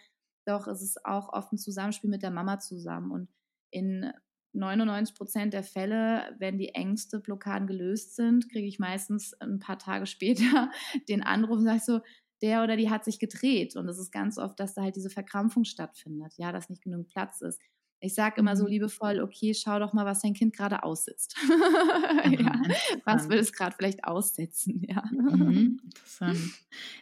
doch 0.50 0.68
es 0.68 0.82
ist 0.82 1.06
auch 1.06 1.32
oft 1.32 1.54
ein 1.54 1.58
Zusammenspiel 1.58 2.10
mit 2.10 2.24
der 2.24 2.32
Mama 2.32 2.60
zusammen. 2.60 3.12
Und 3.12 3.30
in 3.72 4.12
99 4.54 5.16
Prozent 5.16 5.54
der 5.54 5.64
Fälle, 5.64 6.36
wenn 6.40 6.58
die 6.58 6.70
Ängste, 6.70 7.20
Blockaden 7.20 7.68
gelöst 7.68 8.16
sind, 8.16 8.50
kriege 8.52 8.68
ich 8.68 8.80
meistens 8.80 9.34
ein 9.42 9.60
paar 9.60 9.80
Tage 9.80 10.06
später 10.08 10.72
den 11.08 11.24
Anruf 11.24 11.58
und 11.58 11.66
sage 11.66 11.80
so, 11.80 12.00
der 12.42 12.64
oder 12.64 12.78
die 12.78 12.90
hat 12.90 13.04
sich 13.04 13.20
gedreht. 13.20 13.76
Und 13.76 13.88
es 13.90 14.00
ist 14.00 14.12
ganz 14.12 14.38
oft, 14.38 14.60
dass 14.60 14.74
da 14.74 14.82
halt 14.82 14.96
diese 14.96 15.10
Verkrampfung 15.10 15.66
stattfindet, 15.66 16.34
ja, 16.38 16.52
dass 16.52 16.70
nicht 16.70 16.82
genug 16.82 17.08
Platz 17.10 17.42
ist. 17.42 17.60
Ich 18.02 18.16
sage 18.16 18.40
immer 18.40 18.56
so 18.56 18.64
mhm. 18.64 18.70
liebevoll, 18.70 19.20
okay, 19.20 19.54
schau 19.54 19.78
doch 19.80 19.94
mal, 19.94 20.06
was 20.06 20.22
dein 20.22 20.34
Kind 20.34 20.56
gerade 20.56 20.84
aussitzt. 20.84 21.36
ja, 22.40 22.62
was 23.04 23.28
will 23.28 23.40
es 23.40 23.52
gerade 23.52 23.76
vielleicht 23.76 24.06
aussetzen, 24.06 24.84
ja. 24.88 25.04
Mhm, 25.12 25.82
interessant. 25.84 26.40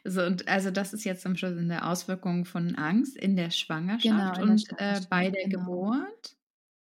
Also, 0.03 0.23
und, 0.23 0.47
also 0.47 0.71
das 0.71 0.93
ist 0.93 1.03
jetzt 1.03 1.25
am 1.25 1.35
Schluss 1.35 1.57
eine 1.57 1.85
Auswirkung 1.85 2.45
von 2.45 2.75
Angst 2.75 3.15
in 3.15 3.35
der 3.35 3.51
Schwangerschaft 3.51 4.03
genau, 4.03 4.35
in 4.35 4.49
und 4.49 4.71
der 4.71 4.75
Schwangerschaft, 4.75 5.05
äh, 5.05 5.09
bei 5.09 5.29
der 5.29 5.43
genau. 5.43 5.59
Geburt. 5.59 6.37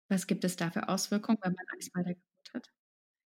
Was 0.09 0.27
gibt 0.27 0.45
es 0.45 0.57
da 0.57 0.71
für 0.71 0.89
Auswirkungen, 0.89 1.39
wenn 1.43 1.53
man 1.53 1.67
Angst 1.75 1.93
bei 1.93 2.03
der 2.03 2.15
Geburt 2.15 2.55
hat? 2.55 2.71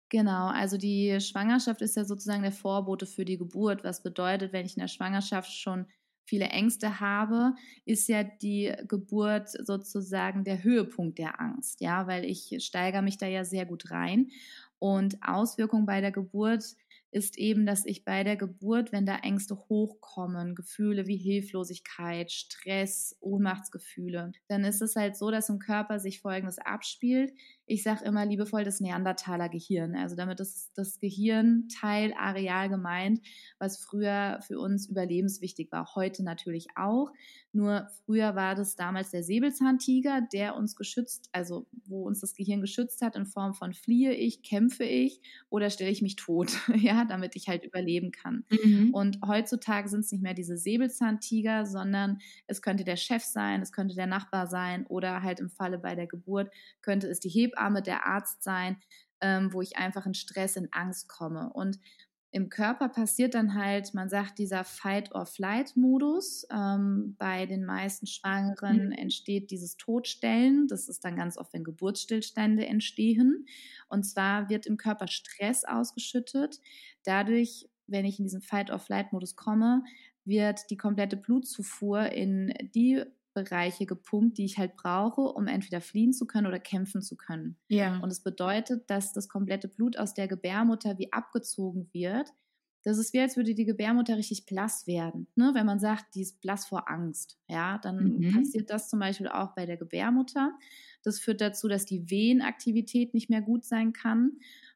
Genau, 0.09 0.49
also 0.49 0.77
die 0.77 1.21
Schwangerschaft 1.21 1.81
ist 1.81 1.97
ja 1.97 2.05
sozusagen 2.05 2.43
der 2.43 2.53
Vorbote 2.53 3.07
für 3.07 3.25
die 3.25 3.39
Geburt, 3.39 3.85
was 3.85 4.03
bedeutet, 4.03 4.53
wenn 4.53 4.67
ich 4.67 4.77
in 4.77 4.81
der 4.81 4.89
Schwangerschaft 4.89 5.53
schon 5.53 5.87
viele 6.25 6.47
Ängste 6.47 7.01
habe, 7.01 7.55
ist 7.85 8.09
ja 8.09 8.23
die 8.25 8.73
Geburt 8.89 9.49
sozusagen 9.51 10.45
der 10.45 10.63
Höhepunkt 10.63 11.19
der 11.19 11.41
Angst, 11.41 11.81
ja, 11.81 12.07
weil 12.07 12.25
ich 12.25 12.57
steigere 12.65 13.03
mich 13.03 13.19
da 13.19 13.27
ja 13.27 13.45
sehr 13.45 13.67
gut 13.67 13.91
rein. 13.91 14.31
Und 14.79 15.19
Auswirkungen 15.23 15.87
bei 15.87 16.01
der 16.01 16.11
Geburt 16.11 16.65
ist 17.13 17.39
eben, 17.39 17.67
dass 17.67 17.85
ich 17.85 18.05
bei 18.05 18.25
der 18.25 18.37
Geburt, 18.37 18.91
wenn 18.91 19.05
da 19.05 19.17
Ängste 19.17 19.55
hochkommen, 19.69 20.55
Gefühle 20.55 21.07
wie 21.07 21.19
Hilflosigkeit, 21.19 22.33
Stress, 22.33 23.17
Ohnmachtsgefühle, 23.21 24.33
dann 24.49 24.65
ist 24.65 24.81
es 24.81 24.97
halt 24.97 25.17
so, 25.17 25.31
dass 25.31 25.51
im 25.51 25.59
Körper 25.59 26.01
sich 26.01 26.21
Folgendes 26.21 26.59
abspielt. 26.59 27.33
Ich 27.67 27.83
sage 27.83 28.05
immer 28.05 28.27
liebevoll 28.27 28.65
das 28.65 28.81
Neandertaler 28.81 29.49
Gehirn. 29.49 29.97
Also 29.97 30.17
damit 30.17 30.41
ist 30.41 30.73
das 30.75 30.99
Gehirnteil 30.99 32.13
Areal 32.19 32.69
gemeint, 32.69 33.21
was 33.59 33.79
früher 33.79 34.41
für 34.47 34.59
uns 34.59 34.89
überlebenswichtig 34.89 35.71
war. 35.71 35.95
Heute 35.95 36.25
natürlich 36.25 36.69
auch. 36.75 37.11
Nur 37.53 37.89
früher 38.05 38.35
war 38.35 38.55
das 38.55 38.77
damals 38.77 39.11
der 39.11 39.23
Säbelzahntiger, 39.23 40.23
der 40.33 40.57
uns 40.57 40.75
geschützt, 40.75 41.29
also 41.33 41.67
wo 41.85 42.07
uns 42.07 42.21
das 42.21 42.35
Gehirn 42.35 42.63
geschützt 42.63 43.03
hat 43.03 43.15
in 43.15 43.27
Form 43.27 43.53
von 43.53 43.75
fliehe 43.75 44.15
ich, 44.15 44.43
kämpfe 44.43 44.85
ich 44.85 45.21
oder 45.51 45.69
stelle 45.69 45.91
ich 45.91 46.01
mich 46.01 46.17
tot, 46.17 46.51
ja, 46.77 47.05
damit 47.05 47.37
ich 47.37 47.49
halt 47.49 47.65
überleben 47.65 48.11
kann. 48.11 48.45
Mhm. 48.51 48.91
Und 48.95 49.19
heutzutage 49.27 49.89
sind 49.89 50.01
es 50.01 50.13
nicht 50.13 50.23
mehr 50.23 50.35
diese 50.35 50.57
Säbelzahntiger, 50.57 51.67
sondern 51.67 52.19
es 52.47 52.63
könnte 52.63 52.85
der 52.85 52.97
Chef 52.97 53.23
sein, 53.23 53.61
es 53.61 53.73
könnte 53.73 53.95
der 53.95 54.07
Nachbar 54.07 54.47
sein 54.47 54.87
oder 54.87 55.23
halt 55.23 55.39
im 55.39 55.51
Falle 55.51 55.79
bei 55.79 55.95
der 55.95 56.07
Geburt 56.07 56.51
könnte 56.81 57.07
es 57.09 57.21
die 57.21 57.29
Hebamme, 57.29 57.52
der 57.87 58.07
Arzt 58.07 58.43
sein, 58.43 58.79
ähm, 59.21 59.53
wo 59.53 59.63
ich 59.63 59.77
einfach 59.77 60.07
in 60.07 60.15
Stress, 60.15 60.57
in 60.57 60.69
Angst 60.73 61.09
komme. 61.09 61.53
Und 61.53 61.79
im 62.35 62.49
Körper 62.49 62.89
passiert 62.89 63.35
dann 63.35 63.55
halt, 63.55 63.93
man 63.93 64.09
sagt, 64.09 64.39
dieser 64.39 64.65
Fight-or-Flight-Modus. 64.65 66.47
Ähm, 66.51 67.15
bei 67.19 67.45
den 67.45 67.67
meisten 67.67 68.07
Schwangeren 68.07 68.87
mhm. 68.87 68.93
entsteht 68.93 69.51
dieses 69.51 69.77
Todstellen. 69.77 70.67
Das 70.67 70.89
ist 70.89 71.05
dann 71.05 71.15
ganz 71.15 71.37
oft, 71.37 71.53
wenn 71.53 71.63
Geburtsstillstände 71.63 72.65
entstehen. 72.65 73.47
Und 73.89 74.05
zwar 74.05 74.49
wird 74.49 74.65
im 74.65 74.79
Körper 74.79 75.09
Stress 75.09 75.65
ausgeschüttet. 75.65 76.59
Dadurch, 77.05 77.69
wenn 77.87 78.07
ich 78.07 78.19
in 78.19 78.25
diesen 78.25 78.41
Fight-or-Flight-Modus 78.41 79.37
komme, 79.37 79.85
wird 80.25 80.71
die 80.71 80.79
komplette 80.79 81.19
Blutzufuhr 81.19 82.13
in 82.13 82.55
die 82.75 83.05
Bereiche 83.35 83.87
gepumpt, 83.87 84.39
die 84.39 84.45
ich 84.45 84.59
halt 84.59 84.77
brauche, 84.77 85.21
um 85.21 85.47
entweder 85.47 85.81
fliehen 85.81 86.13
zu 86.13 86.27
können 86.27 86.47
oder 86.47 86.59
kämpfen 86.59 87.03
zu 87.03 87.17
können. 87.17 87.57
Ja. 87.69 87.99
Und 87.99 88.11
es 88.11 88.23
das 88.23 88.25
bedeutet, 88.25 88.89
dass 88.91 89.13
das 89.13 89.29
komplette 89.29 89.69
Blut 89.69 89.97
aus 89.97 90.15
der 90.15 90.29
Gebärmutter 90.29 90.99
wie 90.99 91.13
abgezogen 91.13 91.89
wird. 91.93 92.29
Das 92.85 92.99
ist 92.99 93.13
wie, 93.13 93.21
als 93.21 93.37
würde 93.37 93.55
die 93.55 93.65
Gebärmutter 93.65 94.17
richtig 94.17 94.45
blass 94.45 94.87
werden. 94.87 95.29
Ne? 95.37 95.53
Wenn 95.55 95.67
man 95.67 95.79
sagt, 95.79 96.15
die 96.15 96.23
ist 96.23 96.41
blass 96.41 96.67
vor 96.67 96.91
Angst, 96.91 97.39
ja, 97.49 97.79
dann 97.79 98.19
mhm. 98.19 98.33
passiert 98.33 98.71
das 98.71 98.89
zum 98.89 98.99
Beispiel 98.99 99.29
auch 99.29 99.55
bei 99.55 99.67
der 99.67 99.77
Gebärmutter. 99.77 100.53
Das 101.05 101.21
führt 101.21 101.41
dazu, 101.41 101.69
dass 101.69 101.85
die 101.85 102.11
Venenaktivität 102.11 103.15
nicht 103.15 103.31
mehr 103.31 103.43
gut 103.43 103.65
sein 103.65 103.93
kann. 103.93 104.33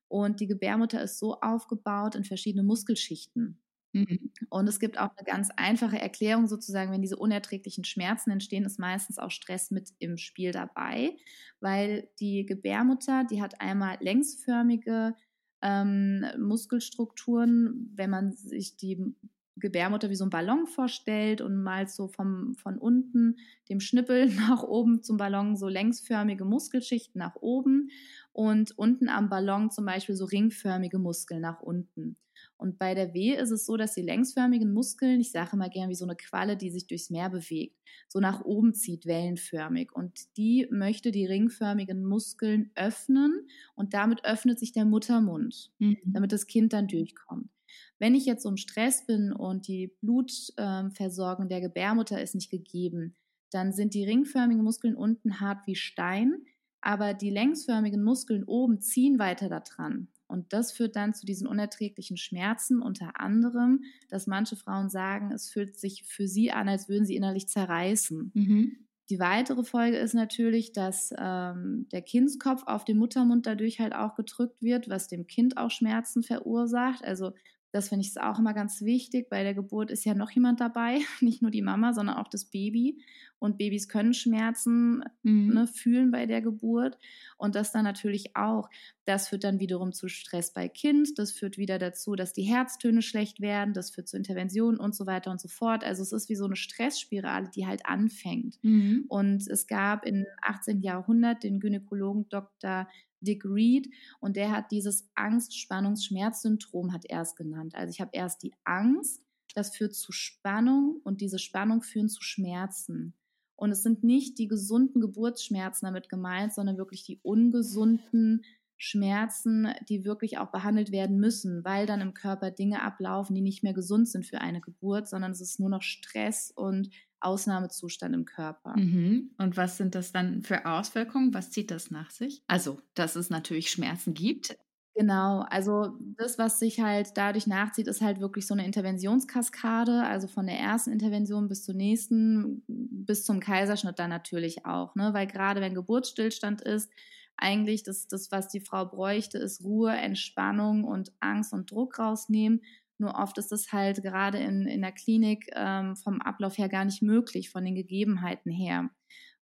Und 0.09 0.41
die 0.41 0.47
Gebärmutter 0.47 1.03
ist 1.03 1.19
so 1.19 1.41
aufgebaut 1.41 2.15
in 2.15 2.25
verschiedene 2.25 2.63
Muskelschichten. 2.63 3.59
Mhm. 3.97 4.31
Und 4.51 4.69
es 4.69 4.79
gibt 4.79 4.99
auch 4.99 5.11
eine 5.17 5.25
ganz 5.25 5.51
einfache 5.57 5.99
Erklärung 5.99 6.49
sozusagen, 6.49 6.93
wenn 6.93 7.01
diese 7.01 7.17
unerträglichen 7.17 7.85
Schmerzen 7.85 8.31
entstehen, 8.31 8.65
ist 8.65 8.79
meistens 8.79 9.19
auch 9.19 9.31
Stress 9.31 9.71
mit 9.71 9.95
im 9.99 10.19
Spiel 10.19 10.53
dabei, 10.53 11.17
weil 11.61 12.09
die 12.21 12.45
Gebärmutter, 12.45 13.25
die 13.25 13.41
hat 13.41 13.61
einmal 13.61 13.97
längsförmige 14.01 15.15
ähm, 15.63 16.27
Muskelstrukturen, 16.39 17.91
wenn 17.95 18.11
man 18.11 18.33
sich 18.33 18.77
die 18.77 19.15
Gebärmutter 19.59 20.11
wie 20.11 20.17
so 20.17 20.25
ein 20.27 20.31
Ballon 20.31 20.67
vorstellt 20.67 21.41
und 21.41 21.63
mal 21.63 21.89
so 21.89 22.09
vom, 22.09 22.55
von 22.57 22.77
unten 22.77 23.39
dem 23.71 23.81
Schnippel 23.81 24.27
nach 24.37 24.63
oben 24.63 25.03
zum 25.03 25.17
Ballon 25.17 25.57
so 25.57 25.69
längsförmige 25.69 26.45
Muskelschichten 26.45 27.19
nach 27.19 27.37
oben 27.37 27.91
und 28.33 28.79
unten 28.79 29.09
am 29.09 29.31
Ballon 29.31 29.71
zum 29.71 29.87
Beispiel 29.87 30.15
so 30.15 30.27
ringförmige 30.27 30.99
Muskeln 30.99 31.41
nach 31.41 31.63
unten. 31.63 32.19
Und 32.59 32.79
bei 32.79 32.95
der 32.95 33.13
Wehe 33.13 33.39
ist 33.39 33.51
es 33.51 33.67
so, 33.67 33.77
dass 33.77 33.95
die 33.95 34.03
längsförmigen 34.03 34.73
Muskeln, 34.73 35.21
ich 35.21 35.31
sage 35.31 35.51
immer 35.53 35.69
gern 35.69 35.91
wie 35.91 35.95
so 35.95 36.05
eine 36.05 36.17
Qualle, 36.17 36.57
die 36.57 36.71
sich 36.71 36.87
durchs 36.87 37.11
Meer 37.11 37.29
bewegt, 37.29 37.77
so 38.09 38.19
nach 38.19 38.45
oben 38.45 38.73
zieht, 38.73 39.07
wellenförmig. 39.07 39.93
Und 39.93 40.37
die 40.37 40.67
möchte 40.71 41.11
die 41.11 41.27
ringförmigen 41.27 42.05
Muskeln 42.05 42.71
öffnen 42.75 43.47
und 43.75 43.95
damit 43.95 44.25
öffnet 44.25 44.59
sich 44.59 44.73
der 44.73 44.85
Muttermund, 44.85 45.71
mhm. 45.79 45.99
damit 46.05 46.33
das 46.33 46.47
Kind 46.47 46.73
dann 46.73 46.89
durchkommt. 46.89 47.51
Wenn 47.99 48.15
ich 48.15 48.27
jetzt 48.27 48.45
um 48.45 48.57
Stress 48.57 49.07
bin 49.07 49.33
und 49.33 49.69
die 49.69 49.95
Blutversorgung 50.01 51.49
der 51.49 51.61
Gebärmutter 51.61 52.21
ist 52.21 52.35
nicht 52.35 52.51
gegeben, 52.51 53.15
dann 53.51 53.73
sind 53.73 53.95
die 53.95 54.05
ringförmigen 54.05 54.63
Muskeln 54.63 54.97
unten 54.97 55.41
hart 55.41 55.67
wie 55.67 55.77
Stein, 55.77 56.45
aber 56.81 57.15
die 57.15 57.31
längsförmigen 57.31 58.03
Muskeln 58.03 58.45
oben 58.45 58.81
ziehen 58.81 59.19
weiter 59.19 59.49
daran. 59.49 60.09
Und 60.29 60.53
das 60.53 60.73
führt 60.73 60.97
dann 60.97 61.15
zu 61.15 61.27
diesen 61.27 61.47
unerträglichen 61.47 62.17
Schmerzen, 62.17 62.83
unter 62.83 63.21
anderem, 63.21 63.85
dass 64.09 64.27
manche 64.27 64.57
Frauen 64.57 64.91
sagen, 64.91 65.33
es 65.33 65.49
fühlt 65.49 65.79
sich 65.79 66.05
für 66.05 66.27
sie 66.27 66.51
an, 66.53 66.69
als 66.69 66.89
würden 66.89 67.07
sie 67.07 67.17
innerlich 67.17 67.49
zerreißen. 67.49 68.33
Mhm. 68.35 68.87
Die 69.09 69.21
weitere 69.21 69.63
Folge 69.63 69.99
ist 69.99 70.15
natürlich, 70.15 70.73
dass 70.73 71.15
ähm, 71.17 71.87
der 71.93 72.03
Kindskopf 72.03 72.65
auf 72.67 72.85
dem 72.85 72.99
Muttermund 72.99 73.47
dadurch 73.47 73.79
halt 73.79 73.95
auch 73.95 74.17
gedrückt 74.17 74.61
wird, 74.63 74.89
was 74.89 75.07
dem 75.07 75.29
Kind 75.29 75.59
auch 75.59 75.71
Schmerzen 75.71 76.25
verursacht. 76.25 77.05
Also 77.05 77.33
Das 77.77 77.91
finde 77.91 78.07
ich 78.07 78.19
auch 78.19 78.39
immer 78.39 78.55
ganz 78.55 78.81
wichtig. 78.81 79.29
Bei 79.29 79.43
der 79.43 79.53
Geburt 79.53 79.91
ist 79.91 80.07
ja 80.07 80.15
noch 80.15 80.31
jemand 80.31 80.63
dabei, 80.63 81.01
nicht 81.21 81.43
nur 81.43 81.51
die 81.51 81.61
Mama, 81.61 81.93
sondern 81.93 82.17
auch 82.17 82.29
das 82.29 82.47
Baby. 82.47 82.99
Und 83.39 83.59
Babys 83.59 83.87
können 83.87 84.15
Schmerzen 84.15 85.05
mhm. 85.23 85.53
ne, 85.53 85.67
fühlen 85.67 86.11
bei 86.11 86.25
der 86.25 86.41
Geburt. 86.41 86.97
Und 87.37 87.55
das 87.55 87.73
dann 87.73 87.85
natürlich 87.85 88.35
auch. 88.35 88.71
Das 89.05 89.29
führt 89.29 89.45
dann 89.45 89.61
wiederum 89.61 89.93
zu 89.93 90.09
Stress 90.09 90.55
bei 90.55 90.71
Kind. 90.71 91.19
Das 91.19 91.33
führt 91.33 91.59
wieder 91.59 91.79
dazu, 91.79 92.15
dass 92.15 92.33
die 92.33 92.45
Herztöne 92.45 93.03
schlecht 93.03 93.43
werden. 93.43 93.75
Das 93.75 93.91
führt 93.91 94.09
zu 94.09 94.17
Interventionen 94.17 94.81
und 94.81 94.95
so 94.95 95.05
weiter 95.05 95.31
und 95.31 95.39
so 95.39 95.49
fort. 95.49 95.85
Also 95.85 96.03
es 96.03 96.13
ist 96.13 96.31
wie 96.31 96.35
so 96.35 96.47
eine 96.47 96.57
Stressspirale, 96.57 97.51
die 97.55 97.67
halt 97.67 97.85
anfängt. 97.85 98.59
Mhm. 98.63 99.05
Und 99.09 99.47
es 99.47 99.67
gab 99.67 100.07
im 100.07 100.25
18. 100.41 100.81
Jahrhundert 100.81 101.43
den 101.43 101.61
Gynäkologen 101.61 102.27
Dr. 102.31 102.89
Dick 103.21 103.45
Reed 103.45 103.89
und 104.21 104.37
der 104.37 104.51
hat 104.51 104.71
dieses 104.71 105.09
Angst-Spannungs-Schmerz-Syndrom 105.15 106.93
hat 106.93 107.05
erst 107.07 107.37
genannt. 107.37 107.75
Also 107.75 107.91
ich 107.91 108.01
habe 108.01 108.11
erst 108.13 108.43
die 108.43 108.55
Angst, 108.65 109.23
das 109.55 109.75
führt 109.75 109.95
zu 109.95 110.13
Spannung 110.13 111.01
und 111.03 111.21
diese 111.21 111.39
Spannung 111.39 111.83
führen 111.83 112.09
zu 112.09 112.23
Schmerzen. 112.23 113.15
Und 113.57 113.71
es 113.71 113.83
sind 113.83 114.05
nicht 114.05 114.39
die 114.39 114.49
gesunden 114.49 115.01
Geburtsschmerzen 115.01 115.87
damit 115.87 116.09
gemeint, 116.11 116.53
sondern 116.53 116.77
wirklich 116.77 117.05
die 117.05 117.19
ungesunden 117.23 118.45
Schmerzen, 118.79 119.69
die 119.89 120.05
wirklich 120.05 120.39
auch 120.39 120.51
behandelt 120.51 120.93
werden 120.93 121.19
müssen, 121.19 121.65
weil 121.65 121.87
dann 121.87 122.01
im 122.01 122.15
Körper 122.15 122.51
Dinge 122.51 122.83
ablaufen, 122.83 123.35
die 123.35 123.41
nicht 123.41 123.63
mehr 123.63 123.75
gesund 123.75 124.09
sind 124.09 124.27
für 124.27 124.41
eine 124.41 124.61
Geburt, 124.61 125.09
sondern 125.09 125.33
es 125.33 125.41
ist 125.41 125.59
nur 125.61 125.71
noch 125.71 125.83
Stress 125.83 126.53
und 126.55 126.91
Ausnahmezustand 127.21 128.15
im 128.15 128.25
Körper. 128.27 128.77
Mhm. 128.77 129.31
Und 129.39 129.57
was 129.57 129.79
sind 129.79 129.95
das 129.95 130.13
dann 130.13 130.43
für 130.43 130.67
Auswirkungen? 130.67 131.33
Was 131.33 131.51
zieht 131.51 131.71
das 131.71 131.91
nach 131.91 132.11
sich? 132.11 132.43
Also, 132.47 132.81
dass 132.95 133.17
es 133.17 133.31
natürlich 133.31 133.71
Schmerzen 133.71 134.13
gibt. 134.13 134.57
Genau, 134.95 135.45
also 135.51 135.99
das, 136.17 136.39
was 136.39 136.59
sich 136.59 136.81
halt 136.81 137.09
dadurch 137.17 137.47
nachzieht, 137.47 137.87
ist 137.87 138.01
halt 138.01 138.19
wirklich 138.19 138.47
so 138.47 138.55
eine 138.55 138.65
Interventionskaskade, 138.65 140.03
also 140.05 140.27
von 140.27 140.47
der 140.47 140.59
ersten 140.59 140.91
Intervention 140.91 141.49
bis 141.49 141.65
zur 141.65 141.75
nächsten, 141.75 142.63
bis 142.67 143.27
zum 143.27 143.41
Kaiserschnitt 143.41 143.99
dann 143.99 144.09
natürlich 144.09 144.65
auch, 144.65 144.95
ne? 144.95 145.13
weil 145.13 145.27
gerade 145.27 145.61
wenn 145.61 145.75
Geburtsstillstand 145.75 146.63
ist, 146.63 146.91
eigentlich 147.37 147.83
das, 147.83 148.09
das, 148.09 148.31
was 148.31 148.49
die 148.49 148.61
Frau 148.61 148.87
bräuchte, 148.87 149.39
ist 149.39 149.63
Ruhe, 149.63 149.93
Entspannung 149.93 150.85
und 150.85 151.13
Angst 151.21 151.53
und 151.53 151.71
Druck 151.71 151.99
rausnehmen. 151.99 152.63
Nur 152.99 153.15
oft 153.15 153.37
ist 153.39 153.53
das 153.53 153.73
halt 153.73 154.03
gerade 154.03 154.39
in, 154.39 154.67
in 154.67 154.81
der 154.81 154.93
Klinik 154.93 155.51
ähm, 155.55 155.97
vom 155.97 156.21
Ablauf 156.23 156.57
her 156.57 156.69
gar 156.69 156.85
nicht 156.85 157.03
möglich, 157.03 157.51
von 157.51 157.65
den 157.65 157.75
Gegebenheiten 157.75 158.51
her. 158.51 158.91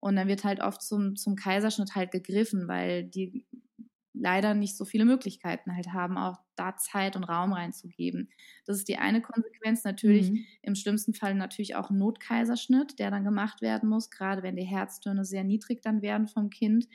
Und 0.00 0.16
dann 0.16 0.28
wird 0.28 0.44
halt 0.44 0.60
oft 0.60 0.82
zum, 0.82 1.16
zum 1.16 1.36
Kaiserschnitt 1.36 1.94
halt 1.94 2.10
gegriffen, 2.10 2.68
weil 2.68 3.04
die 3.04 3.46
leider 4.14 4.54
nicht 4.54 4.76
so 4.76 4.84
viele 4.84 5.04
Möglichkeiten 5.04 5.74
halt 5.74 5.88
haben, 5.92 6.16
auch 6.16 6.36
da 6.56 6.76
Zeit 6.76 7.16
und 7.16 7.24
Raum 7.24 7.52
reinzugeben. 7.52 8.30
Das 8.64 8.76
ist 8.78 8.88
die 8.88 8.96
eine 8.96 9.20
Konsequenz. 9.20 9.82
Natürlich 9.84 10.30
mhm. 10.30 10.44
im 10.62 10.74
schlimmsten 10.76 11.14
Fall 11.14 11.34
natürlich 11.34 11.74
auch 11.74 11.90
ein 11.90 11.98
Notkaiserschnitt, 11.98 12.98
der 12.98 13.10
dann 13.10 13.24
gemacht 13.24 13.60
werden 13.60 13.88
muss, 13.88 14.10
gerade 14.10 14.42
wenn 14.42 14.56
die 14.56 14.64
Herztöne 14.64 15.24
sehr 15.24 15.42
niedrig 15.42 15.82
dann 15.82 16.00
werden 16.00 16.28
vom 16.28 16.48
Kind. 16.48 16.86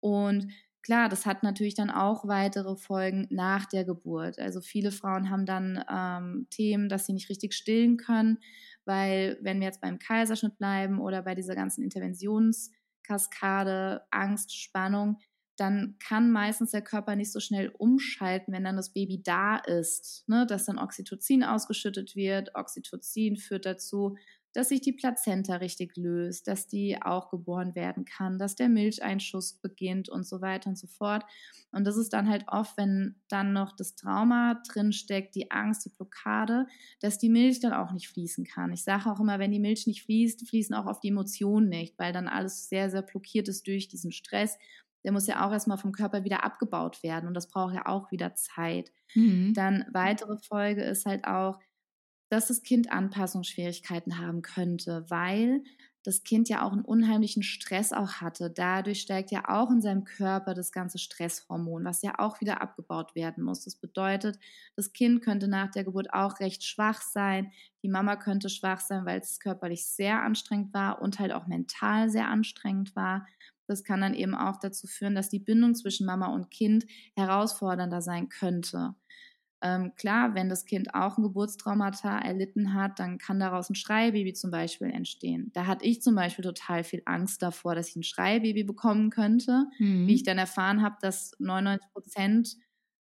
Und 0.00 0.48
klar, 0.82 1.08
das 1.08 1.26
hat 1.26 1.42
natürlich 1.42 1.74
dann 1.74 1.90
auch 1.90 2.26
weitere 2.26 2.76
Folgen 2.76 3.26
nach 3.30 3.66
der 3.66 3.84
Geburt. 3.84 4.38
Also 4.38 4.60
viele 4.60 4.92
Frauen 4.92 5.30
haben 5.30 5.46
dann 5.46 5.84
ähm, 5.90 6.46
Themen, 6.50 6.88
dass 6.88 7.06
sie 7.06 7.12
nicht 7.12 7.28
richtig 7.28 7.54
stillen 7.54 7.96
können, 7.96 8.38
weil 8.84 9.38
wenn 9.42 9.60
wir 9.60 9.66
jetzt 9.66 9.80
beim 9.80 9.98
Kaiserschnitt 9.98 10.58
bleiben 10.58 11.00
oder 11.00 11.22
bei 11.22 11.34
dieser 11.34 11.54
ganzen 11.54 11.82
Interventionskaskade, 11.84 14.02
Angst, 14.10 14.56
Spannung, 14.56 15.18
dann 15.60 15.96
kann 15.98 16.32
meistens 16.32 16.70
der 16.70 16.80
Körper 16.80 17.16
nicht 17.16 17.32
so 17.32 17.38
schnell 17.38 17.68
umschalten, 17.68 18.54
wenn 18.54 18.64
dann 18.64 18.76
das 18.76 18.94
Baby 18.94 19.22
da 19.22 19.58
ist, 19.58 20.24
ne? 20.26 20.46
dass 20.46 20.64
dann 20.64 20.78
Oxytocin 20.78 21.44
ausgeschüttet 21.44 22.16
wird. 22.16 22.54
Oxytocin 22.54 23.36
führt 23.36 23.66
dazu, 23.66 24.16
dass 24.52 24.70
sich 24.70 24.80
die 24.80 24.92
Plazenta 24.92 25.56
richtig 25.56 25.96
löst, 25.96 26.48
dass 26.48 26.66
die 26.66 27.00
auch 27.00 27.30
geboren 27.30 27.74
werden 27.74 28.04
kann, 28.04 28.38
dass 28.38 28.56
der 28.56 28.68
Milcheinschuss 28.68 29.54
beginnt 29.54 30.08
und 30.08 30.26
so 30.26 30.40
weiter 30.40 30.70
und 30.70 30.76
so 30.78 30.86
fort. 30.86 31.24
Und 31.72 31.84
das 31.84 31.96
ist 31.96 32.12
dann 32.12 32.28
halt 32.28 32.44
oft, 32.48 32.76
wenn 32.76 33.16
dann 33.28 33.52
noch 33.52 33.72
das 33.76 33.94
Trauma 33.94 34.60
drinsteckt, 34.72 35.34
die 35.34 35.50
Angst, 35.50 35.84
die 35.84 35.90
Blockade, 35.90 36.66
dass 37.00 37.18
die 37.18 37.28
Milch 37.28 37.60
dann 37.60 37.72
auch 37.72 37.92
nicht 37.92 38.08
fließen 38.08 38.44
kann. 38.44 38.72
Ich 38.72 38.82
sage 38.82 39.10
auch 39.10 39.20
immer, 39.20 39.38
wenn 39.38 39.52
die 39.52 39.60
Milch 39.60 39.86
nicht 39.86 40.02
fließt, 40.02 40.48
fließen 40.48 40.74
auch 40.74 40.86
oft 40.86 41.02
die 41.04 41.08
Emotionen 41.08 41.68
nicht, 41.68 41.98
weil 41.98 42.12
dann 42.12 42.28
alles 42.28 42.68
sehr, 42.68 42.90
sehr 42.90 43.02
blockiert 43.02 43.48
ist 43.48 43.66
durch 43.66 43.88
diesen 43.88 44.12
Stress. 44.12 44.58
Der 45.04 45.12
muss 45.12 45.26
ja 45.26 45.46
auch 45.46 45.52
erstmal 45.52 45.78
vom 45.78 45.92
Körper 45.92 46.24
wieder 46.24 46.44
abgebaut 46.44 47.02
werden 47.02 47.26
und 47.26 47.34
das 47.34 47.48
braucht 47.48 47.74
ja 47.74 47.86
auch 47.86 48.10
wieder 48.10 48.34
Zeit. 48.34 48.92
Mhm. 49.14 49.54
Dann 49.54 49.86
weitere 49.92 50.36
Folge 50.38 50.82
ist 50.82 51.06
halt 51.06 51.24
auch, 51.24 51.58
dass 52.30 52.46
das 52.46 52.62
Kind 52.62 52.90
Anpassungsschwierigkeiten 52.90 54.18
haben 54.18 54.40
könnte, 54.42 55.04
weil 55.08 55.62
das 56.02 56.22
Kind 56.22 56.48
ja 56.48 56.62
auch 56.62 56.72
einen 56.72 56.84
unheimlichen 56.84 57.42
Stress 57.42 57.92
auch 57.92 58.14
hatte. 58.14 58.50
Dadurch 58.50 59.02
steigt 59.02 59.30
ja 59.30 59.48
auch 59.48 59.70
in 59.70 59.82
seinem 59.82 60.04
Körper 60.04 60.54
das 60.54 60.72
ganze 60.72 60.98
Stresshormon, 60.98 61.84
was 61.84 62.02
ja 62.02 62.18
auch 62.18 62.40
wieder 62.40 62.62
abgebaut 62.62 63.14
werden 63.14 63.44
muss. 63.44 63.64
Das 63.64 63.76
bedeutet, 63.76 64.38
das 64.76 64.92
Kind 64.94 65.22
könnte 65.22 65.46
nach 65.46 65.70
der 65.70 65.84
Geburt 65.84 66.14
auch 66.14 66.40
recht 66.40 66.64
schwach 66.64 67.02
sein. 67.02 67.52
Die 67.82 67.88
Mama 67.88 68.16
könnte 68.16 68.48
schwach 68.48 68.80
sein, 68.80 69.04
weil 69.04 69.20
es 69.20 69.40
körperlich 69.40 69.86
sehr 69.86 70.22
anstrengend 70.22 70.72
war 70.72 71.02
und 71.02 71.18
halt 71.18 71.32
auch 71.32 71.46
mental 71.46 72.08
sehr 72.08 72.28
anstrengend 72.28 72.96
war. 72.96 73.26
Das 73.66 73.84
kann 73.84 74.00
dann 74.00 74.14
eben 74.14 74.34
auch 74.34 74.56
dazu 74.56 74.86
führen, 74.86 75.14
dass 75.14 75.28
die 75.28 75.38
Bindung 75.38 75.74
zwischen 75.74 76.06
Mama 76.06 76.28
und 76.28 76.50
Kind 76.50 76.86
herausfordernder 77.14 78.00
sein 78.00 78.28
könnte. 78.28 78.94
Ähm, 79.62 79.92
klar, 79.94 80.34
wenn 80.34 80.48
das 80.48 80.64
Kind 80.64 80.94
auch 80.94 81.18
ein 81.18 81.22
Geburtstraumata 81.22 82.18
erlitten 82.18 82.72
hat, 82.74 82.98
dann 82.98 83.18
kann 83.18 83.38
daraus 83.40 83.68
ein 83.68 83.74
Schreibaby 83.74 84.32
zum 84.32 84.50
Beispiel 84.50 84.88
entstehen. 84.90 85.50
Da 85.52 85.66
hatte 85.66 85.84
ich 85.84 86.00
zum 86.00 86.14
Beispiel 86.14 86.44
total 86.44 86.82
viel 86.82 87.02
Angst 87.04 87.42
davor, 87.42 87.74
dass 87.74 87.88
ich 87.90 87.96
ein 87.96 88.02
Schreibaby 88.02 88.64
bekommen 88.64 89.10
könnte. 89.10 89.66
Mhm. 89.78 90.06
Wie 90.06 90.14
ich 90.14 90.22
dann 90.22 90.38
erfahren 90.38 90.82
habe, 90.82 90.96
dass 91.02 91.32
99 91.38 91.92
Prozent 91.92 92.56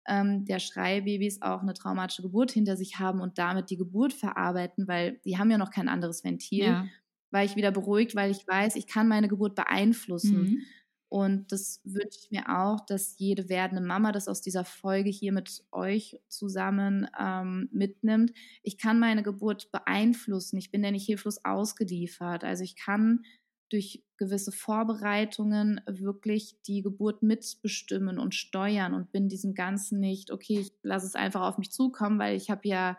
ähm, 0.09 0.45
der 0.47 0.59
Schreibabys 0.59 1.43
auch 1.43 1.63
eine 1.63 1.75
traumatische 1.75 2.23
Geburt 2.23 2.51
hinter 2.51 2.77
sich 2.77 2.99
haben 2.99 3.21
und 3.21 3.39
damit 3.39 3.71
die 3.71 3.77
Geburt 3.77 4.13
verarbeiten, 4.13 4.89
weil 4.89 5.21
die 5.25 5.39
haben 5.39 5.51
ja 5.51 5.59
noch 5.59 5.71
kein 5.71 5.89
anderes 5.89 6.25
Ventil. 6.25 6.65
Ja. 6.65 6.87
War 7.31 7.45
ich 7.45 7.57
wieder 7.57 7.71
beruhigt, 7.71 8.17
weil 8.17 8.31
ich 8.31 8.47
weiß, 8.49 8.75
ich 8.77 8.87
kann 8.87 9.07
meine 9.07 9.29
Geburt 9.29 9.55
beeinflussen. 9.55 10.41
Mhm. 10.41 10.63
Und 11.11 11.53
das 11.53 11.81
wünsche 11.85 12.19
ich 12.23 12.31
mir 12.31 12.49
auch, 12.49 12.81
dass 12.81 13.19
jede 13.19 13.49
werdende 13.49 13.83
Mama 13.83 14.13
das 14.13 14.29
aus 14.29 14.43
dieser 14.43 14.65
Folge 14.65 15.09
hier 15.09 15.33
mit 15.33 15.65
euch 15.73 16.21
zusammen 16.29 17.09
ähm, 17.19 17.69
mitnimmt. 17.73 18.33
Ich 18.63 18.77
kann 18.77 18.99
meine 19.01 19.23
Geburt 19.23 19.71
beeinflussen. 19.73 20.59
Ich 20.59 20.71
bin 20.71 20.85
ja 20.85 20.91
nicht 20.91 21.07
hilflos 21.07 21.45
ausgeliefert. 21.45 22.45
Also 22.45 22.63
ich 22.63 22.77
kann 22.77 23.23
durch 23.71 24.05
gewisse 24.17 24.53
Vorbereitungen 24.53 25.81
wirklich 25.87 26.61
die 26.67 26.83
Geburt 26.83 27.23
mitbestimmen 27.23 28.19
und 28.19 28.35
steuern 28.35 28.95
und 28.95 29.13
bin 29.13 29.29
diesem 29.29 29.55
Ganzen 29.55 30.01
nicht, 30.01 30.31
okay, 30.31 30.61
ich 30.61 30.73
lasse 30.83 31.07
es 31.07 31.15
einfach 31.15 31.43
auf 31.43 31.59
mich 31.59 31.71
zukommen, 31.71 32.19
weil 32.19 32.37
ich 32.37 32.51
habe 32.51 32.67
ja 32.67 32.99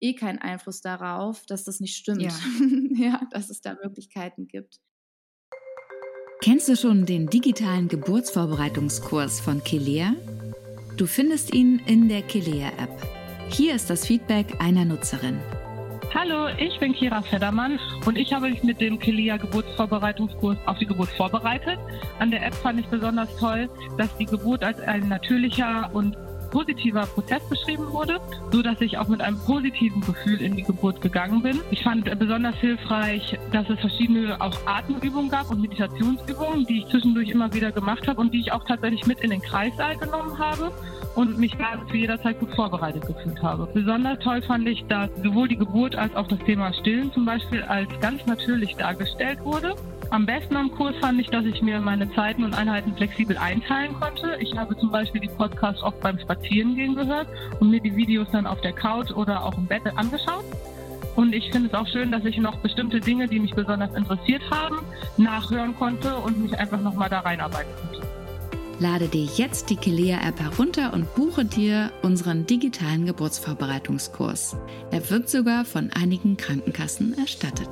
eh 0.00 0.14
keinen 0.14 0.38
Einfluss 0.38 0.80
darauf, 0.80 1.46
dass 1.46 1.64
das 1.64 1.80
nicht 1.80 1.96
stimmt. 1.96 2.22
Ja. 2.22 2.32
ja, 2.96 3.20
dass 3.30 3.50
es 3.50 3.60
da 3.60 3.76
Möglichkeiten 3.82 4.46
gibt. 4.46 4.80
Kennst 6.44 6.68
du 6.68 6.76
schon 6.76 7.06
den 7.06 7.26
digitalen 7.26 7.88
Geburtsvorbereitungskurs 7.88 9.40
von 9.40 9.64
Kelea? 9.64 10.12
Du 10.98 11.06
findest 11.06 11.54
ihn 11.54 11.80
in 11.86 12.06
der 12.06 12.20
Kelea-App. 12.20 12.90
Hier 13.48 13.74
ist 13.74 13.88
das 13.88 14.06
Feedback 14.06 14.54
einer 14.58 14.84
Nutzerin. 14.84 15.38
Hallo, 16.14 16.48
ich 16.58 16.78
bin 16.80 16.92
Kira 16.92 17.22
Feddermann 17.22 17.80
und 18.04 18.18
ich 18.18 18.30
habe 18.34 18.50
mich 18.50 18.62
mit 18.62 18.78
dem 18.78 18.98
Kelea 18.98 19.38
Geburtsvorbereitungskurs 19.38 20.58
auf 20.66 20.76
die 20.76 20.84
Geburt 20.84 21.08
vorbereitet. 21.16 21.78
An 22.18 22.30
der 22.30 22.44
App 22.44 22.54
fand 22.56 22.78
ich 22.78 22.86
besonders 22.88 23.34
toll, 23.38 23.66
dass 23.96 24.14
die 24.18 24.26
Geburt 24.26 24.62
als 24.62 24.78
ein 24.80 25.08
natürlicher 25.08 25.88
und 25.94 26.14
positiver 26.50 27.06
Prozess 27.06 27.42
beschrieben 27.48 27.90
wurde, 27.92 28.20
so 28.52 28.62
dass 28.62 28.80
ich 28.80 28.98
auch 28.98 29.08
mit 29.08 29.20
einem 29.20 29.38
positiven 29.38 30.00
Gefühl 30.00 30.40
in 30.40 30.56
die 30.56 30.62
Geburt 30.62 31.00
gegangen 31.00 31.42
bin. 31.42 31.60
Ich 31.70 31.82
fand 31.82 32.04
besonders 32.18 32.56
hilfreich, 32.56 33.38
dass 33.52 33.68
es 33.68 33.78
verschiedene 33.80 34.40
auch 34.40 34.56
Atemübungen 34.66 35.30
gab 35.30 35.50
und 35.50 35.60
Meditationsübungen, 35.60 36.66
die 36.66 36.78
ich 36.78 36.88
zwischendurch 36.88 37.30
immer 37.30 37.52
wieder 37.52 37.72
gemacht 37.72 38.06
habe 38.06 38.20
und 38.20 38.32
die 38.32 38.40
ich 38.40 38.52
auch 38.52 38.64
tatsächlich 38.64 39.06
mit 39.06 39.20
in 39.20 39.30
den 39.30 39.42
Kreissaal 39.42 39.96
genommen 39.96 40.38
habe 40.38 40.72
und 41.14 41.38
mich 41.38 41.54
da 41.56 41.78
für 41.88 41.96
jederzeit 41.96 42.38
gut 42.40 42.54
vorbereitet 42.54 43.06
gefühlt 43.06 43.42
habe. 43.42 43.68
Besonders 43.72 44.18
toll 44.20 44.42
fand 44.42 44.68
ich, 44.68 44.84
dass 44.86 45.10
sowohl 45.22 45.48
die 45.48 45.56
Geburt 45.56 45.96
als 45.96 46.14
auch 46.16 46.26
das 46.26 46.38
Thema 46.40 46.72
Stillen 46.72 47.12
zum 47.12 47.24
Beispiel 47.24 47.62
als 47.62 47.88
ganz 48.00 48.24
natürlich 48.26 48.74
dargestellt 48.76 49.40
wurde 49.44 49.74
am 50.10 50.26
besten 50.26 50.56
am 50.56 50.70
Kurs 50.70 50.94
fand 51.00 51.20
ich, 51.20 51.28
dass 51.28 51.44
ich 51.44 51.62
mir 51.62 51.80
meine 51.80 52.10
Zeiten 52.14 52.44
und 52.44 52.54
Einheiten 52.54 52.94
flexibel 52.96 53.36
einteilen 53.36 53.94
konnte. 53.98 54.36
Ich 54.40 54.56
habe 54.56 54.76
zum 54.76 54.90
Beispiel 54.90 55.20
die 55.20 55.28
Podcasts 55.28 55.82
oft 55.82 56.00
beim 56.00 56.18
Spazierengehen 56.18 56.94
gehört 56.94 57.28
und 57.60 57.70
mir 57.70 57.80
die 57.80 57.94
Videos 57.96 58.28
dann 58.32 58.46
auf 58.46 58.60
der 58.60 58.72
Couch 58.72 59.10
oder 59.10 59.44
auch 59.44 59.56
im 59.56 59.66
Bett 59.66 59.82
angeschaut. 59.96 60.44
Und 61.16 61.32
ich 61.32 61.50
finde 61.50 61.68
es 61.68 61.74
auch 61.74 61.86
schön, 61.86 62.10
dass 62.10 62.24
ich 62.24 62.38
noch 62.38 62.56
bestimmte 62.56 63.00
Dinge, 63.00 63.28
die 63.28 63.38
mich 63.38 63.54
besonders 63.54 63.94
interessiert 63.94 64.42
haben, 64.50 64.80
nachhören 65.16 65.76
konnte 65.76 66.16
und 66.16 66.40
mich 66.42 66.58
einfach 66.58 66.80
nochmal 66.80 67.08
da 67.08 67.20
reinarbeiten 67.20 67.72
konnte. 67.80 68.06
Lade 68.80 69.06
dir 69.06 69.24
jetzt 69.36 69.70
die 69.70 69.76
Kelea-App 69.76 70.40
herunter 70.40 70.92
und 70.92 71.14
buche 71.14 71.44
dir 71.44 71.92
unseren 72.02 72.46
digitalen 72.46 73.06
Geburtsvorbereitungskurs. 73.06 74.56
Er 74.90 75.08
wird 75.10 75.28
sogar 75.28 75.64
von 75.64 75.90
einigen 75.92 76.36
Krankenkassen 76.36 77.16
erstattet. 77.16 77.70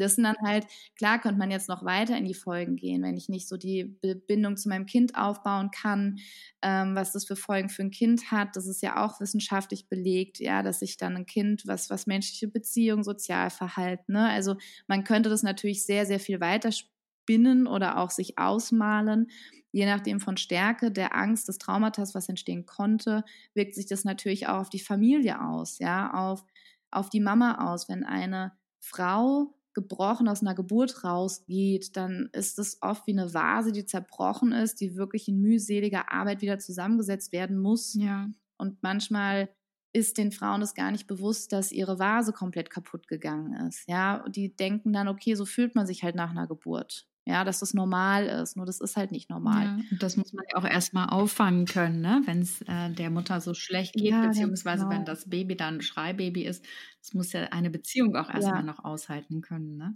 Das 0.00 0.14
sind 0.16 0.24
dann 0.24 0.36
halt, 0.44 0.66
klar 0.96 1.20
könnte 1.20 1.38
man 1.38 1.50
jetzt 1.50 1.68
noch 1.68 1.84
weiter 1.84 2.16
in 2.16 2.24
die 2.24 2.34
Folgen 2.34 2.76
gehen, 2.76 3.02
wenn 3.02 3.16
ich 3.16 3.28
nicht 3.28 3.48
so 3.48 3.56
die 3.56 3.84
Bindung 4.26 4.56
zu 4.56 4.68
meinem 4.68 4.86
Kind 4.86 5.16
aufbauen 5.16 5.70
kann, 5.70 6.18
ähm, 6.62 6.94
was 6.94 7.12
das 7.12 7.24
für 7.26 7.36
Folgen 7.36 7.68
für 7.68 7.82
ein 7.82 7.90
Kind 7.90 8.30
hat. 8.30 8.56
Das 8.56 8.66
ist 8.66 8.82
ja 8.82 9.04
auch 9.04 9.20
wissenschaftlich 9.20 9.88
belegt, 9.88 10.40
ja, 10.40 10.62
dass 10.62 10.80
sich 10.80 10.96
dann 10.96 11.16
ein 11.16 11.26
Kind, 11.26 11.66
was, 11.66 11.90
was 11.90 12.06
menschliche 12.06 12.48
Beziehungen, 12.48 13.04
Sozialverhalten, 13.04 14.14
ne? 14.14 14.28
Also 14.30 14.56
man 14.86 15.04
könnte 15.04 15.28
das 15.30 15.42
natürlich 15.42 15.84
sehr, 15.84 16.06
sehr 16.06 16.20
viel 16.20 16.40
weiter 16.40 16.70
spinnen 16.72 17.66
oder 17.66 17.98
auch 17.98 18.10
sich 18.10 18.38
ausmalen. 18.38 19.28
Je 19.72 19.86
nachdem 19.86 20.20
von 20.20 20.36
Stärke, 20.36 20.90
der 20.92 21.16
Angst, 21.16 21.48
des 21.48 21.58
Traumatas, 21.58 22.14
was 22.14 22.28
entstehen 22.28 22.64
konnte, 22.66 23.24
wirkt 23.54 23.74
sich 23.74 23.86
das 23.86 24.04
natürlich 24.04 24.46
auch 24.46 24.60
auf 24.60 24.70
die 24.70 24.78
Familie 24.80 25.40
aus, 25.42 25.78
ja, 25.78 26.12
auf, 26.12 26.44
auf 26.90 27.08
die 27.10 27.20
Mama 27.20 27.72
aus. 27.72 27.88
Wenn 27.88 28.04
eine 28.04 28.52
Frau 28.80 29.54
gebrochen 29.74 30.28
aus 30.28 30.40
einer 30.40 30.54
Geburt 30.54 31.04
rausgeht, 31.04 31.96
dann 31.96 32.28
ist 32.32 32.58
es 32.58 32.78
oft 32.80 33.06
wie 33.06 33.12
eine 33.12 33.34
Vase, 33.34 33.72
die 33.72 33.84
zerbrochen 33.84 34.52
ist, 34.52 34.80
die 34.80 34.96
wirklich 34.96 35.28
in 35.28 35.40
mühseliger 35.40 36.12
Arbeit 36.12 36.40
wieder 36.42 36.58
zusammengesetzt 36.58 37.32
werden 37.32 37.58
muss. 37.58 37.94
Ja. 37.94 38.28
Und 38.56 38.82
manchmal 38.82 39.50
ist 39.92 40.18
den 40.18 40.32
Frauen 40.32 40.60
das 40.60 40.74
gar 40.74 40.90
nicht 40.90 41.06
bewusst, 41.06 41.52
dass 41.52 41.70
ihre 41.70 41.98
Vase 41.98 42.32
komplett 42.32 42.70
kaputt 42.70 43.06
gegangen 43.06 43.68
ist. 43.68 43.88
Ja, 43.88 44.24
die 44.28 44.54
denken 44.54 44.92
dann, 44.92 45.08
okay, 45.08 45.34
so 45.34 45.44
fühlt 45.44 45.74
man 45.74 45.86
sich 45.86 46.02
halt 46.02 46.16
nach 46.16 46.30
einer 46.30 46.48
Geburt. 46.48 47.06
Ja, 47.26 47.44
dass 47.44 47.60
das 47.60 47.72
normal 47.72 48.26
ist. 48.26 48.56
Nur 48.56 48.66
das 48.66 48.80
ist 48.80 48.96
halt 48.96 49.10
nicht 49.10 49.30
normal. 49.30 49.64
Ja, 49.64 49.78
und 49.90 50.02
das 50.02 50.16
muss 50.18 50.34
man 50.34 50.44
ja 50.50 50.58
auch 50.58 50.64
erstmal 50.64 51.08
auffangen 51.08 51.64
können, 51.64 52.02
ne? 52.02 52.22
wenn 52.26 52.42
es 52.42 52.60
äh, 52.62 52.90
der 52.90 53.08
Mutter 53.08 53.40
so 53.40 53.54
schlecht 53.54 53.94
geht, 53.94 54.10
ja, 54.10 54.26
beziehungsweise 54.26 54.84
genau. 54.84 54.94
wenn 54.94 55.04
das 55.06 55.30
Baby 55.30 55.56
dann 55.56 55.76
ein 55.76 55.82
Schreibaby 55.82 56.44
ist. 56.44 56.64
Das 57.00 57.14
muss 57.14 57.32
ja 57.32 57.44
eine 57.44 57.70
Beziehung 57.70 58.14
auch 58.16 58.28
erstmal 58.28 58.60
ja. 58.60 58.62
noch 58.62 58.84
aushalten 58.84 59.40
können. 59.40 59.78
Ne? 59.78 59.94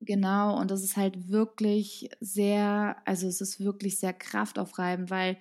Genau, 0.00 0.58
und 0.60 0.70
das 0.70 0.84
ist 0.84 0.96
halt 0.96 1.28
wirklich 1.28 2.10
sehr, 2.20 2.96
also 3.04 3.26
es 3.26 3.40
ist 3.40 3.58
wirklich 3.58 3.98
sehr 3.98 4.12
kraftaufreibend, 4.12 5.10
weil 5.10 5.36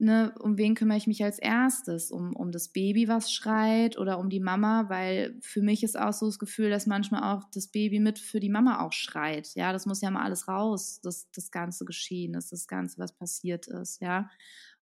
ne, 0.00 0.34
um 0.40 0.56
wen 0.56 0.74
kümmere 0.74 0.96
ich 0.96 1.06
mich 1.06 1.22
als 1.22 1.38
erstes? 1.38 2.10
Um, 2.10 2.34
um 2.34 2.50
das 2.50 2.68
Baby, 2.68 3.06
was 3.06 3.32
schreit 3.32 3.98
oder 3.98 4.18
um 4.18 4.30
die 4.30 4.40
Mama? 4.40 4.88
Weil 4.88 5.36
für 5.40 5.62
mich 5.62 5.82
ist 5.82 5.98
auch 5.98 6.12
so 6.12 6.26
das 6.26 6.38
Gefühl, 6.38 6.70
dass 6.70 6.86
manchmal 6.86 7.22
auch 7.34 7.44
das 7.52 7.68
Baby 7.68 8.00
mit 8.00 8.18
für 8.18 8.40
die 8.40 8.48
Mama 8.48 8.80
auch 8.80 8.92
schreit. 8.92 9.54
Ja, 9.54 9.72
das 9.72 9.86
muss 9.86 10.00
ja 10.00 10.10
mal 10.10 10.24
alles 10.24 10.48
raus, 10.48 11.00
das, 11.02 11.30
das 11.32 11.50
ganze 11.50 11.84
Geschehen 11.84 12.34
ist, 12.34 12.50
das 12.50 12.66
Ganze, 12.66 12.98
was 12.98 13.12
passiert 13.12 13.66
ist, 13.68 14.00
ja. 14.00 14.30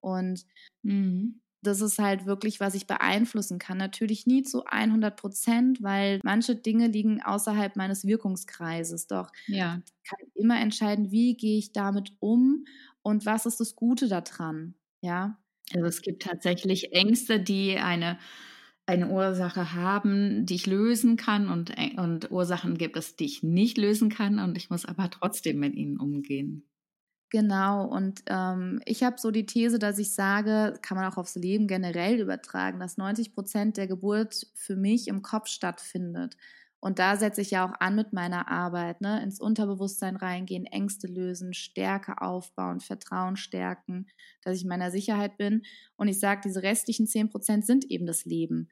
Und 0.00 0.46
mhm. 0.82 1.40
das 1.60 1.80
ist 1.80 1.98
halt 1.98 2.24
wirklich, 2.24 2.58
was 2.58 2.74
ich 2.74 2.86
beeinflussen 2.86 3.58
kann. 3.58 3.76
Natürlich 3.76 4.26
nie 4.26 4.42
zu 4.42 4.64
100 4.64 5.14
Prozent, 5.14 5.82
weil 5.82 6.20
manche 6.24 6.56
Dinge 6.56 6.88
liegen 6.88 7.22
außerhalb 7.22 7.76
meines 7.76 8.04
Wirkungskreises. 8.06 9.06
Doch 9.06 9.30
ja. 9.46 9.80
ich 9.84 10.10
kann 10.10 10.26
immer 10.34 10.58
entscheiden, 10.58 11.10
wie 11.10 11.36
gehe 11.36 11.58
ich 11.58 11.72
damit 11.72 12.16
um 12.18 12.64
und 13.02 13.26
was 13.26 13.46
ist 13.46 13.60
das 13.60 13.76
Gute 13.76 14.08
daran. 14.08 14.74
Ja. 15.02 15.36
Also 15.74 15.86
es 15.86 16.02
gibt 16.02 16.22
tatsächlich 16.22 16.92
Ängste, 16.92 17.40
die 17.40 17.78
eine, 17.78 18.18
eine 18.86 19.08
Ursache 19.10 19.74
haben, 19.74 20.46
die 20.46 20.54
ich 20.56 20.66
lösen 20.66 21.16
kann 21.16 21.48
und, 21.48 21.70
äh, 21.78 21.94
und 22.00 22.30
Ursachen 22.30 22.78
gibt 22.78 22.96
es, 22.96 23.16
die 23.16 23.26
ich 23.26 23.42
nicht 23.42 23.78
lösen 23.78 24.10
kann 24.10 24.38
und 24.38 24.56
ich 24.56 24.70
muss 24.70 24.84
aber 24.86 25.10
trotzdem 25.10 25.58
mit 25.60 25.74
ihnen 25.74 25.98
umgehen. 25.98 26.68
Genau, 27.30 27.86
und 27.86 28.22
ähm, 28.26 28.80
ich 28.84 29.02
habe 29.02 29.18
so 29.18 29.30
die 29.30 29.46
These, 29.46 29.78
dass 29.78 29.98
ich 29.98 30.12
sage, 30.12 30.74
kann 30.82 30.98
man 30.98 31.10
auch 31.10 31.16
aufs 31.16 31.34
Leben 31.34 31.66
generell 31.66 32.20
übertragen, 32.20 32.78
dass 32.78 32.98
90 32.98 33.32
Prozent 33.32 33.78
der 33.78 33.86
Geburt 33.86 34.46
für 34.54 34.76
mich 34.76 35.08
im 35.08 35.22
Kopf 35.22 35.48
stattfindet. 35.48 36.36
Und 36.82 36.98
da 36.98 37.16
setze 37.16 37.40
ich 37.40 37.52
ja 37.52 37.64
auch 37.64 37.74
an 37.78 37.94
mit 37.94 38.12
meiner 38.12 38.48
Arbeit, 38.48 39.00
ne? 39.00 39.22
ins 39.22 39.38
Unterbewusstsein 39.38 40.16
reingehen, 40.16 40.66
Ängste 40.66 41.06
lösen, 41.06 41.54
Stärke 41.54 42.20
aufbauen, 42.20 42.80
Vertrauen 42.80 43.36
stärken, 43.36 44.08
dass 44.42 44.56
ich 44.56 44.64
in 44.64 44.68
meiner 44.68 44.90
Sicherheit 44.90 45.36
bin. 45.36 45.62
Und 45.94 46.08
ich 46.08 46.18
sage, 46.18 46.40
diese 46.44 46.64
restlichen 46.64 47.06
10 47.06 47.30
Prozent 47.30 47.64
sind 47.64 47.88
eben 47.88 48.04
das 48.04 48.24
Leben. 48.24 48.68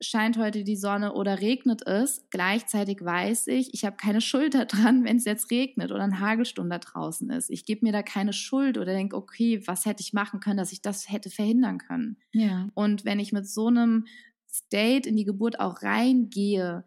Scheint 0.00 0.38
heute 0.38 0.62
die 0.62 0.76
Sonne 0.76 1.12
oder 1.12 1.40
regnet 1.40 1.84
es, 1.84 2.24
gleichzeitig 2.30 3.04
weiß 3.04 3.48
ich, 3.48 3.74
ich 3.74 3.84
habe 3.84 3.96
keine 3.96 4.20
Schuld 4.20 4.54
daran, 4.54 5.02
wenn 5.04 5.16
es 5.16 5.24
jetzt 5.24 5.50
regnet 5.50 5.90
oder 5.90 6.04
ein 6.04 6.20
Hagelsturm 6.20 6.70
da 6.70 6.78
draußen 6.78 7.30
ist. 7.30 7.50
Ich 7.50 7.64
gebe 7.64 7.84
mir 7.84 7.92
da 7.92 8.04
keine 8.04 8.32
Schuld 8.32 8.78
oder 8.78 8.92
denke, 8.92 9.16
okay, 9.16 9.60
was 9.66 9.86
hätte 9.86 10.02
ich 10.02 10.12
machen 10.12 10.38
können, 10.38 10.58
dass 10.58 10.70
ich 10.70 10.82
das 10.82 11.10
hätte 11.10 11.30
verhindern 11.30 11.78
können. 11.78 12.16
Ja. 12.30 12.68
Und 12.74 13.04
wenn 13.04 13.18
ich 13.18 13.32
mit 13.32 13.48
so 13.48 13.66
einem 13.66 14.06
State 14.48 15.08
in 15.08 15.16
die 15.16 15.24
Geburt 15.24 15.58
auch 15.58 15.82
reingehe, 15.82 16.84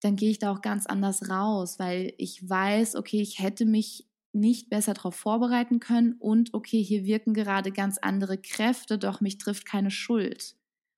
dann 0.00 0.16
gehe 0.16 0.30
ich 0.30 0.38
da 0.38 0.52
auch 0.52 0.62
ganz 0.62 0.86
anders 0.86 1.28
raus, 1.28 1.78
weil 1.78 2.14
ich 2.18 2.48
weiß, 2.48 2.96
okay, 2.96 3.20
ich 3.20 3.38
hätte 3.38 3.66
mich 3.66 4.06
nicht 4.32 4.70
besser 4.70 4.94
darauf 4.94 5.14
vorbereiten 5.14 5.80
können 5.80 6.14
und 6.18 6.54
okay, 6.54 6.82
hier 6.82 7.04
wirken 7.04 7.34
gerade 7.34 7.72
ganz 7.72 7.98
andere 7.98 8.38
Kräfte, 8.38 8.98
doch 8.98 9.20
mich 9.20 9.38
trifft 9.38 9.66
keine 9.66 9.90
Schuld. 9.90 10.56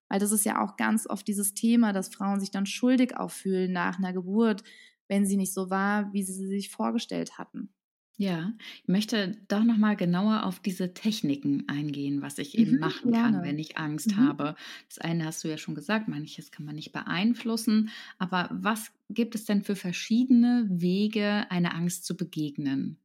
Weil 0.08 0.20
das 0.20 0.32
ist 0.32 0.44
ja 0.44 0.62
auch 0.62 0.76
ganz 0.76 1.06
oft 1.08 1.26
dieses 1.26 1.54
Thema, 1.54 1.92
dass 1.92 2.14
Frauen 2.14 2.38
sich 2.38 2.50
dann 2.50 2.66
schuldig 2.66 3.16
auffühlen 3.16 3.72
nach 3.72 3.98
einer 3.98 4.12
Geburt, 4.12 4.62
wenn 5.08 5.26
sie 5.26 5.36
nicht 5.36 5.54
so 5.54 5.70
war, 5.70 6.12
wie 6.12 6.22
sie 6.22 6.46
sich 6.46 6.70
vorgestellt 6.70 7.38
hatten. 7.38 7.72
Ja, 8.18 8.53
ich 8.83 8.88
möchte 8.88 9.38
doch 9.48 9.64
noch 9.64 9.79
mal 9.79 9.96
genauer 9.96 10.44
auf 10.44 10.61
diese 10.61 10.92
Techniken 10.94 11.68
eingehen, 11.68 12.20
was 12.22 12.38
ich 12.38 12.57
eben 12.59 12.77
mhm, 12.77 12.79
machen 12.79 13.12
gerne. 13.12 13.40
kann, 13.40 13.42
wenn 13.42 13.59
ich 13.59 13.79
Angst 13.79 14.16
mhm. 14.16 14.16
habe. 14.16 14.55
Das 14.88 14.98
eine 14.98 15.25
hast 15.25 15.42
du 15.44 15.48
ja 15.48 15.57
schon 15.59 15.75
gesagt, 15.75 16.09
manches 16.09 16.51
kann 16.53 16.64
man 16.66 16.75
nicht 16.77 16.92
beeinflussen, 16.92 17.90
aber 18.18 18.48
was 18.53 18.92
gibt 19.09 19.35
es 19.35 19.44
denn 19.46 19.62
für 19.62 19.77
verschiedene 19.77 20.66
Wege, 20.70 21.51
einer 21.51 21.75
Angst 21.75 22.05
zu 22.05 22.16
begegnen? 22.16 22.98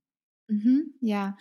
Mhm, 0.50 0.94
ja, 1.02 1.38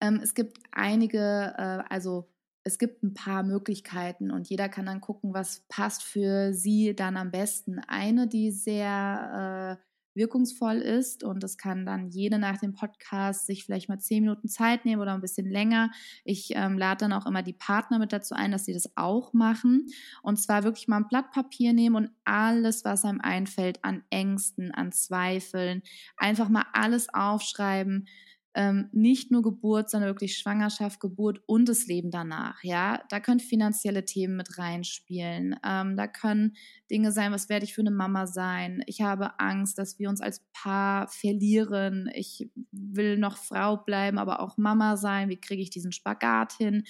ähm, 0.00 0.20
es 0.22 0.34
gibt 0.34 0.58
einige, 0.72 1.18
äh, 1.58 1.84
also 1.92 2.30
es 2.64 2.78
gibt 2.78 3.02
ein 3.02 3.14
paar 3.14 3.42
Möglichkeiten 3.42 4.30
und 4.30 4.48
jeder 4.48 4.68
kann 4.68 4.86
dann 4.86 5.00
gucken, 5.00 5.34
was 5.34 5.66
passt 5.68 6.02
für 6.02 6.52
sie 6.54 6.94
dann 6.96 7.16
am 7.16 7.30
besten. 7.30 7.78
Eine, 7.80 8.28
die 8.28 8.50
sehr 8.50 9.78
äh, 9.80 9.85
wirkungsvoll 10.16 10.76
ist. 10.76 11.22
Und 11.22 11.42
das 11.42 11.58
kann 11.58 11.86
dann 11.86 12.08
jede 12.08 12.38
nach 12.38 12.58
dem 12.58 12.72
Podcast 12.72 13.46
sich 13.46 13.64
vielleicht 13.64 13.88
mal 13.88 13.98
zehn 13.98 14.22
Minuten 14.22 14.48
Zeit 14.48 14.84
nehmen 14.84 15.00
oder 15.00 15.14
ein 15.14 15.20
bisschen 15.20 15.50
länger. 15.50 15.90
Ich 16.24 16.50
ähm, 16.54 16.78
lade 16.78 17.00
dann 17.00 17.12
auch 17.12 17.26
immer 17.26 17.42
die 17.42 17.52
Partner 17.52 17.98
mit 17.98 18.12
dazu 18.12 18.34
ein, 18.34 18.50
dass 18.50 18.64
sie 18.64 18.74
das 18.74 18.90
auch 18.96 19.32
machen. 19.32 19.86
Und 20.22 20.38
zwar 20.38 20.64
wirklich 20.64 20.88
mal 20.88 20.98
ein 20.98 21.08
Blatt 21.08 21.30
Papier 21.30 21.72
nehmen 21.72 21.96
und 21.96 22.10
alles, 22.24 22.84
was 22.84 23.04
einem 23.04 23.20
einfällt 23.20 23.84
an 23.84 24.02
Ängsten, 24.10 24.72
an 24.72 24.92
Zweifeln, 24.92 25.82
einfach 26.16 26.48
mal 26.48 26.64
alles 26.72 27.12
aufschreiben 27.12 28.08
ähm, 28.56 28.88
nicht 28.92 29.30
nur 29.30 29.42
Geburt, 29.42 29.90
sondern 29.90 30.08
wirklich 30.08 30.38
Schwangerschaft, 30.38 30.98
Geburt 30.98 31.40
und 31.46 31.68
das 31.68 31.86
Leben 31.86 32.10
danach. 32.10 32.64
Ja, 32.64 33.02
da 33.10 33.20
können 33.20 33.38
finanzielle 33.38 34.06
Themen 34.06 34.36
mit 34.36 34.58
reinspielen. 34.58 35.56
Ähm, 35.64 35.96
da 35.96 36.06
können 36.06 36.56
Dinge 36.90 37.12
sein, 37.12 37.32
was 37.32 37.50
werde 37.50 37.66
ich 37.66 37.74
für 37.74 37.82
eine 37.82 37.90
Mama 37.90 38.26
sein? 38.26 38.82
Ich 38.86 39.02
habe 39.02 39.38
Angst, 39.38 39.78
dass 39.78 39.98
wir 39.98 40.08
uns 40.08 40.22
als 40.22 40.42
Paar 40.54 41.06
verlieren. 41.08 42.10
Ich 42.14 42.48
will 42.72 43.18
noch 43.18 43.36
Frau 43.36 43.76
bleiben, 43.76 44.18
aber 44.18 44.40
auch 44.40 44.56
Mama 44.56 44.96
sein. 44.96 45.28
Wie 45.28 45.40
kriege 45.40 45.62
ich 45.62 45.70
diesen 45.70 45.92
Spagat 45.92 46.54
hin? 46.54 46.84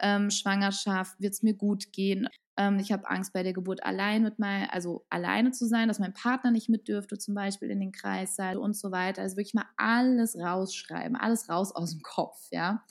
Ähm, 0.00 0.30
Schwangerschaft, 0.30 1.20
wird 1.20 1.34
es 1.34 1.42
mir 1.42 1.54
gut 1.54 1.92
gehen? 1.92 2.28
Ähm, 2.56 2.78
ich 2.78 2.92
habe 2.92 3.08
Angst 3.08 3.32
bei 3.32 3.42
der 3.42 3.52
Geburt 3.52 3.82
allein 3.84 4.22
mit 4.22 4.38
mein, 4.38 4.68
also 4.70 5.04
alleine 5.08 5.50
zu 5.50 5.66
sein, 5.66 5.88
dass 5.88 5.98
mein 5.98 6.14
Partner 6.14 6.50
nicht 6.50 6.68
mit 6.68 6.88
dürfte, 6.88 7.18
zum 7.18 7.34
Beispiel 7.34 7.70
in 7.70 7.80
den 7.80 7.92
Kreis 7.92 8.36
sein 8.36 8.58
und 8.58 8.76
so 8.76 8.90
weiter. 8.90 9.22
Also 9.22 9.36
wirklich 9.36 9.54
mal 9.54 9.68
alles 9.76 10.36
rausschreiben, 10.36 11.16
alles 11.16 11.48
raus 11.48 11.74
aus 11.74 11.92
dem 11.92 12.02
Kopf, 12.02 12.48
ja. 12.50 12.84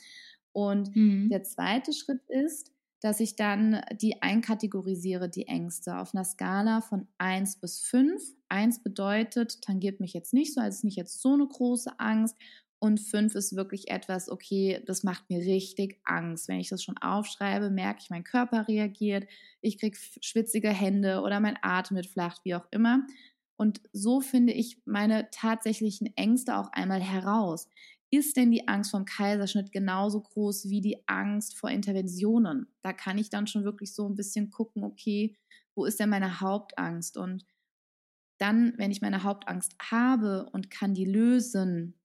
Und 0.51 0.95
mhm. 0.95 1.29
der 1.29 1.43
zweite 1.43 1.93
Schritt 1.93 2.21
ist, 2.27 2.71
dass 3.01 3.19
ich 3.19 3.35
dann 3.35 3.81
die 4.01 4.21
einkategorisiere, 4.21 5.29
die 5.29 5.47
Ängste, 5.47 5.97
auf 5.97 6.13
einer 6.13 6.25
Skala 6.25 6.81
von 6.81 7.07
1 7.17 7.59
bis 7.59 7.79
5. 7.81 8.21
1 8.49 8.83
bedeutet, 8.83 9.61
tangiert 9.61 9.99
mich 9.99 10.13
jetzt 10.13 10.33
nicht 10.33 10.53
so, 10.53 10.61
also 10.61 10.75
ist 10.75 10.83
nicht 10.83 10.97
jetzt 10.97 11.21
so 11.21 11.33
eine 11.33 11.47
große 11.47 11.99
Angst. 11.99 12.35
Und 12.81 13.01
fünf 13.01 13.35
ist 13.35 13.57
wirklich 13.57 13.89
etwas, 13.89 14.29
okay, 14.29 14.81
das 14.85 15.03
macht 15.03 15.29
mir 15.29 15.39
richtig 15.39 15.99
Angst. 16.05 16.47
Wenn 16.47 16.59
ich 16.59 16.69
das 16.69 16.81
schon 16.81 16.97
aufschreibe, 16.97 17.69
merke 17.69 17.99
ich, 18.01 18.09
mein 18.09 18.23
Körper 18.23 18.67
reagiert, 18.69 19.27
ich 19.61 19.77
kriege 19.77 19.97
schwitzige 20.21 20.69
Hände 20.69 21.21
oder 21.21 21.41
mein 21.41 21.57
Atem 21.61 21.97
wird 21.97 22.07
flach, 22.07 22.37
wie 22.45 22.55
auch 22.55 22.67
immer. 22.71 23.05
Und 23.57 23.81
so 23.91 24.21
finde 24.21 24.53
ich 24.53 24.81
meine 24.85 25.29
tatsächlichen 25.31 26.15
Ängste 26.15 26.57
auch 26.57 26.71
einmal 26.71 27.01
heraus. 27.01 27.67
Ist 28.11 28.37
denn 28.37 28.49
die 28.49 28.67
Angst 28.69 28.91
vom 28.91 29.03
Kaiserschnitt 29.03 29.73
genauso 29.73 30.21
groß 30.21 30.69
wie 30.69 30.79
die 30.79 31.03
Angst 31.07 31.57
vor 31.57 31.69
Interventionen? 31.69 32.67
Da 32.81 32.93
kann 32.93 33.17
ich 33.17 33.29
dann 33.29 33.45
schon 33.45 33.65
wirklich 33.65 33.93
so 33.93 34.07
ein 34.07 34.15
bisschen 34.15 34.49
gucken, 34.49 34.85
okay, 34.85 35.35
wo 35.75 35.83
ist 35.85 35.99
denn 35.99 36.09
meine 36.09 36.39
Hauptangst? 36.39 37.17
Und 37.17 37.45
dann, 38.39 38.73
wenn 38.77 38.91
ich 38.91 39.01
meine 39.01 39.23
Hauptangst 39.23 39.75
habe 39.91 40.49
und 40.53 40.71
kann 40.71 40.93
die 40.93 41.05
lösen, 41.05 41.98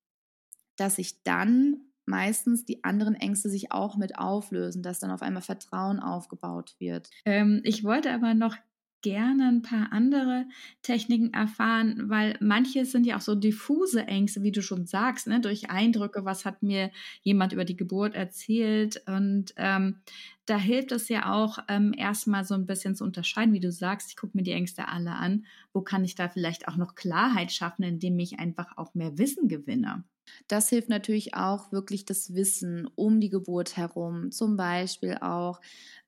dass 0.77 0.97
sich 0.97 1.23
dann 1.23 1.79
meistens 2.07 2.65
die 2.65 2.85
anderen 2.85 3.15
Ängste 3.15 3.49
sich 3.49 3.73
auch 3.73 3.97
mit 3.97 4.19
auflösen, 4.19 4.83
dass 4.83 5.01
dann 5.01 5.11
auf 5.11 5.23
einmal 5.23 5.43
Vertrauen 5.43 6.01
aufgebaut 6.01 6.75
wird. 6.79 7.11
Ähm, 7.25 7.61
ich 7.65 7.85
wollte 7.85 8.13
aber 8.13 8.35
noch 8.35 8.57
gerne 9.05 9.49
ein 9.49 9.61
paar 9.61 9.93
andere 9.93 10.47
Techniken 10.81 11.35
erfahren, 11.35 12.09
weil 12.09 12.39
manche 12.41 12.87
sind 12.87 13.05
ja 13.05 13.19
auch 13.19 13.21
so 13.21 13.35
diffuse 13.35 14.07
Ängste, 14.07 14.43
wie 14.43 14.51
du 14.51 14.63
schon 14.63 14.87
sagst, 14.87 15.27
ne? 15.27 15.41
durch 15.41 15.69
Eindrücke, 15.69 16.25
was 16.25 16.47
hat 16.47 16.63
mir 16.63 16.91
jemand 17.23 17.53
über 17.53 17.67
die 17.67 17.77
Geburt 17.77 18.15
erzählt. 18.15 19.03
Und 19.07 19.53
ähm, 19.59 20.01
da 20.47 20.57
hilft 20.57 20.91
es 20.93 21.11
ja 21.11 21.35
auch 21.35 21.59
ähm, 21.69 21.93
erstmal 21.95 22.45
so 22.45 22.55
ein 22.55 22.65
bisschen 22.65 22.97
zu 22.97 23.05
unterscheiden, 23.05 23.53
wie 23.53 23.61
du 23.61 23.71
sagst, 23.73 24.09
ich 24.09 24.17
gucke 24.17 24.39
mir 24.39 24.43
die 24.43 24.53
Ängste 24.53 24.89
alle 24.89 25.13
an. 25.13 25.45
Wo 25.75 25.83
kann 25.83 26.03
ich 26.05 26.15
da 26.15 26.31
vielleicht 26.31 26.67
auch 26.67 26.77
noch 26.77 26.95
Klarheit 26.95 27.53
schaffen, 27.53 27.83
indem 27.83 28.19
ich 28.19 28.39
einfach 28.39 28.79
auch 28.79 28.95
mehr 28.95 29.19
Wissen 29.19 29.49
gewinne? 29.49 30.05
Das 30.49 30.69
hilft 30.69 30.89
natürlich 30.89 31.35
auch 31.35 31.73
wirklich 31.73 32.05
das 32.05 32.35
Wissen 32.35 32.89
um 32.95 33.21
die 33.21 33.31
Geburt 33.31 33.77
herum. 33.77 34.31
Zum 34.31 34.57
Beispiel 34.57 35.17
auch, 35.21 35.61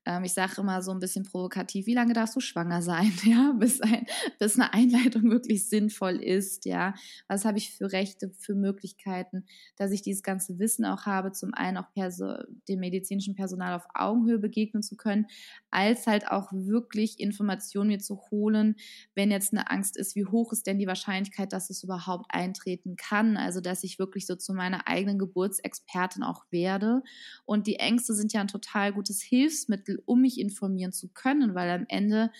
ähm, 0.05 0.23
ich 0.23 0.33
sage 0.33 0.61
immer 0.61 0.81
so 0.81 0.91
ein 0.91 0.99
bisschen 0.99 1.23
provokativ, 1.25 1.85
wie 1.85 1.93
lange 1.93 2.13
darfst 2.13 2.35
du 2.35 2.39
schwanger 2.39 2.81
sein, 2.81 3.11
ja, 3.23 3.53
bis, 3.57 3.81
ein, 3.81 4.05
bis 4.39 4.55
eine 4.55 4.73
Einleitung 4.73 5.29
wirklich 5.29 5.67
sinnvoll 5.69 6.15
ist, 6.23 6.65
ja. 6.65 6.93
Was 7.27 7.45
habe 7.45 7.57
ich 7.57 7.73
für 7.75 7.91
Rechte, 7.91 8.31
für 8.37 8.55
Möglichkeiten, 8.55 9.45
dass 9.75 9.91
ich 9.91 10.01
dieses 10.01 10.23
ganze 10.23 10.59
Wissen 10.59 10.85
auch 10.85 11.05
habe, 11.05 11.31
zum 11.31 11.53
einen 11.53 11.77
auch 11.77 11.91
Perso 11.93 12.35
dem 12.67 12.79
medizinischen 12.79 13.35
Personal 13.35 13.73
auf 13.75 13.85
Augenhöhe 13.93 14.39
begegnen 14.39 14.83
zu 14.83 14.95
können, 14.95 15.27
als 15.71 16.07
halt 16.07 16.27
auch 16.31 16.51
wirklich 16.53 17.19
Informationen 17.19 17.89
mir 17.89 17.99
zu 17.99 18.19
holen, 18.31 18.75
wenn 19.15 19.31
jetzt 19.31 19.53
eine 19.53 19.69
Angst 19.69 19.97
ist, 19.97 20.15
wie 20.15 20.25
hoch 20.25 20.51
ist 20.53 20.67
denn 20.67 20.79
die 20.79 20.87
Wahrscheinlichkeit, 20.87 21.53
dass 21.53 21.69
es 21.69 21.83
überhaupt 21.83 22.25
eintreten 22.29 22.95
kann, 22.95 23.37
also 23.37 23.61
dass 23.61 23.83
ich 23.83 23.99
wirklich 23.99 24.06
so 24.15 24.35
zu 24.35 24.53
meiner 24.53 24.87
eigenen 24.87 25.19
Geburtsexpertin 25.19 26.23
auch 26.23 26.45
werde. 26.51 27.03
Und 27.45 27.67
die 27.67 27.75
Ängste 27.75 28.13
sind 28.13 28.33
ja 28.33 28.41
ein 28.41 28.47
total 28.47 28.93
gutes 28.93 29.21
Hilfsmittel, 29.21 30.01
um 30.05 30.21
mich 30.21 30.39
informieren 30.39 30.93
zu 30.93 31.09
können, 31.09 31.55
weil 31.55 31.69
am 31.69 31.85
Ende 31.87 32.31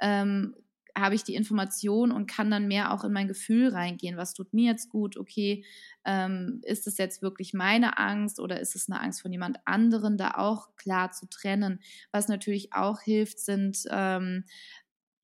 ähm, 0.00 0.54
habe 0.96 1.14
ich 1.14 1.24
die 1.24 1.34
Information 1.34 2.10
und 2.10 2.26
kann 2.26 2.50
dann 2.50 2.68
mehr 2.68 2.92
auch 2.92 3.04
in 3.04 3.12
mein 3.12 3.28
Gefühl 3.28 3.68
reingehen. 3.68 4.16
Was 4.16 4.32
tut 4.32 4.54
mir 4.54 4.70
jetzt 4.70 4.88
gut? 4.88 5.16
Okay, 5.16 5.64
ähm, 6.04 6.60
ist 6.64 6.86
es 6.86 6.96
jetzt 6.96 7.20
wirklich 7.20 7.52
meine 7.52 7.98
Angst 7.98 8.40
oder 8.40 8.60
ist 8.60 8.74
es 8.74 8.88
eine 8.88 9.00
Angst 9.00 9.20
von 9.20 9.30
jemand 9.30 9.58
anderen, 9.66 10.16
da 10.16 10.32
auch 10.36 10.74
klar 10.76 11.12
zu 11.12 11.28
trennen? 11.28 11.80
Was 12.12 12.28
natürlich 12.28 12.72
auch 12.72 13.02
hilft, 13.02 13.38
sind 13.38 13.84
ähm, 13.90 14.44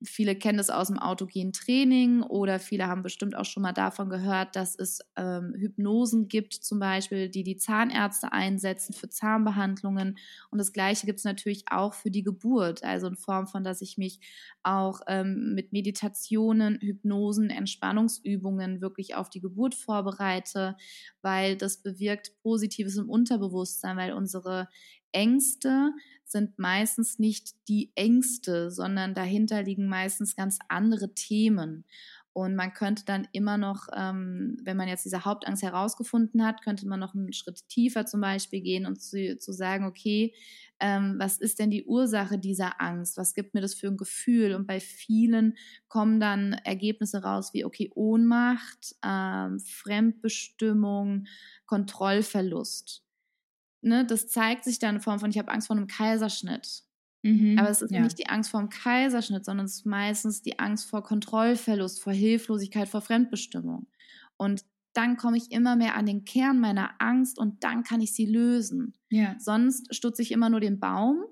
viele 0.04 0.36
kennen 0.36 0.58
das 0.58 0.70
aus 0.70 0.88
dem 0.88 0.98
autogenen 0.98 1.52
Training 1.52 2.22
oder 2.22 2.58
viele 2.58 2.86
haben 2.86 3.02
bestimmt 3.02 3.36
auch 3.36 3.44
schon 3.44 3.62
mal 3.62 3.72
davon 3.72 4.08
gehört, 4.08 4.56
dass 4.56 4.76
es 4.76 5.00
ähm, 5.16 5.54
Hypnosen 5.56 6.28
gibt, 6.28 6.54
zum 6.54 6.78
Beispiel, 6.78 7.28
die 7.28 7.42
die 7.42 7.56
Zahnärzte 7.56 8.32
einsetzen 8.32 8.92
für 8.92 9.08
Zahnbehandlungen. 9.08 10.18
Und 10.50 10.58
das 10.58 10.72
Gleiche 10.72 11.06
gibt 11.06 11.18
es 11.18 11.24
natürlich 11.24 11.64
auch 11.70 11.94
für 11.94 12.10
die 12.10 12.22
Geburt, 12.22 12.84
also 12.84 13.06
in 13.06 13.16
Form 13.16 13.46
von, 13.46 13.64
dass 13.64 13.80
ich 13.80 13.98
mich 13.98 14.20
auch 14.62 15.00
ähm, 15.06 15.54
mit 15.54 15.72
Meditationen, 15.72 16.78
Hypnosen, 16.80 17.50
Entspannungsübungen 17.50 18.80
wirklich 18.80 19.14
auf 19.14 19.30
die 19.30 19.40
Geburt 19.40 19.74
vorbereite, 19.74 20.76
weil 21.20 21.56
das 21.56 21.82
bewirkt 21.82 22.32
Positives 22.42 22.96
im 22.96 23.08
Unterbewusstsein, 23.08 23.96
weil 23.96 24.12
unsere 24.12 24.68
Ängste 25.12 25.92
sind 26.32 26.58
meistens 26.58 27.18
nicht 27.18 27.54
die 27.68 27.92
Ängste, 27.94 28.70
sondern 28.70 29.14
dahinter 29.14 29.62
liegen 29.62 29.86
meistens 29.86 30.34
ganz 30.34 30.58
andere 30.68 31.14
Themen. 31.14 31.84
Und 32.34 32.56
man 32.56 32.72
könnte 32.72 33.04
dann 33.04 33.28
immer 33.32 33.58
noch, 33.58 33.88
ähm, 33.94 34.56
wenn 34.62 34.76
man 34.78 34.88
jetzt 34.88 35.04
diese 35.04 35.24
Hauptangst 35.26 35.62
herausgefunden 35.62 36.44
hat, 36.44 36.62
könnte 36.62 36.88
man 36.88 36.98
noch 36.98 37.14
einen 37.14 37.32
Schritt 37.34 37.68
tiefer 37.68 38.06
zum 38.06 38.22
Beispiel 38.22 38.62
gehen 38.62 38.86
und 38.86 39.02
zu, 39.02 39.38
zu 39.38 39.52
sagen, 39.52 39.84
okay, 39.84 40.34
ähm, 40.80 41.16
was 41.18 41.38
ist 41.38 41.58
denn 41.58 41.70
die 41.70 41.84
Ursache 41.84 42.38
dieser 42.38 42.80
Angst? 42.80 43.18
Was 43.18 43.34
gibt 43.34 43.52
mir 43.52 43.60
das 43.60 43.74
für 43.74 43.88
ein 43.88 43.98
Gefühl? 43.98 44.54
Und 44.54 44.66
bei 44.66 44.80
vielen 44.80 45.56
kommen 45.88 46.20
dann 46.20 46.54
Ergebnisse 46.54 47.22
raus 47.22 47.52
wie, 47.52 47.66
okay, 47.66 47.90
Ohnmacht, 47.94 48.96
ähm, 49.04 49.60
Fremdbestimmung, 49.60 51.26
Kontrollverlust 51.66 53.01
ne, 53.82 54.06
das 54.06 54.28
zeigt 54.28 54.64
sich 54.64 54.78
dann 54.78 54.96
in 54.96 55.00
Form 55.00 55.20
von, 55.20 55.30
ich 55.30 55.38
habe 55.38 55.50
Angst 55.50 55.66
vor 55.66 55.76
einem 55.76 55.86
Kaiserschnitt. 55.86 56.84
Mhm, 57.22 57.58
Aber 57.58 57.70
es 57.70 57.82
ist 57.82 57.92
ja. 57.92 58.00
nicht 58.00 58.18
die 58.18 58.28
Angst 58.28 58.50
vor 58.50 58.60
einem 58.60 58.68
Kaiserschnitt, 58.68 59.44
sondern 59.44 59.66
es 59.66 59.76
ist 59.76 59.86
meistens 59.86 60.42
die 60.42 60.58
Angst 60.58 60.88
vor 60.88 61.02
Kontrollverlust, 61.04 62.02
vor 62.02 62.12
Hilflosigkeit, 62.12 62.88
vor 62.88 63.00
Fremdbestimmung. 63.00 63.86
Und 64.36 64.64
dann 64.92 65.16
komme 65.16 65.36
ich 65.36 65.52
immer 65.52 65.76
mehr 65.76 65.96
an 65.96 66.06
den 66.06 66.24
Kern 66.24 66.58
meiner 66.58 67.00
Angst 67.00 67.38
und 67.38 67.64
dann 67.64 67.82
kann 67.82 68.00
ich 68.00 68.12
sie 68.14 68.26
lösen. 68.26 68.94
Ja. 69.08 69.36
Sonst 69.38 69.94
stutze 69.94 70.22
ich 70.22 70.32
immer 70.32 70.50
nur 70.50 70.60
den 70.60 70.80
Baum, 70.80 71.24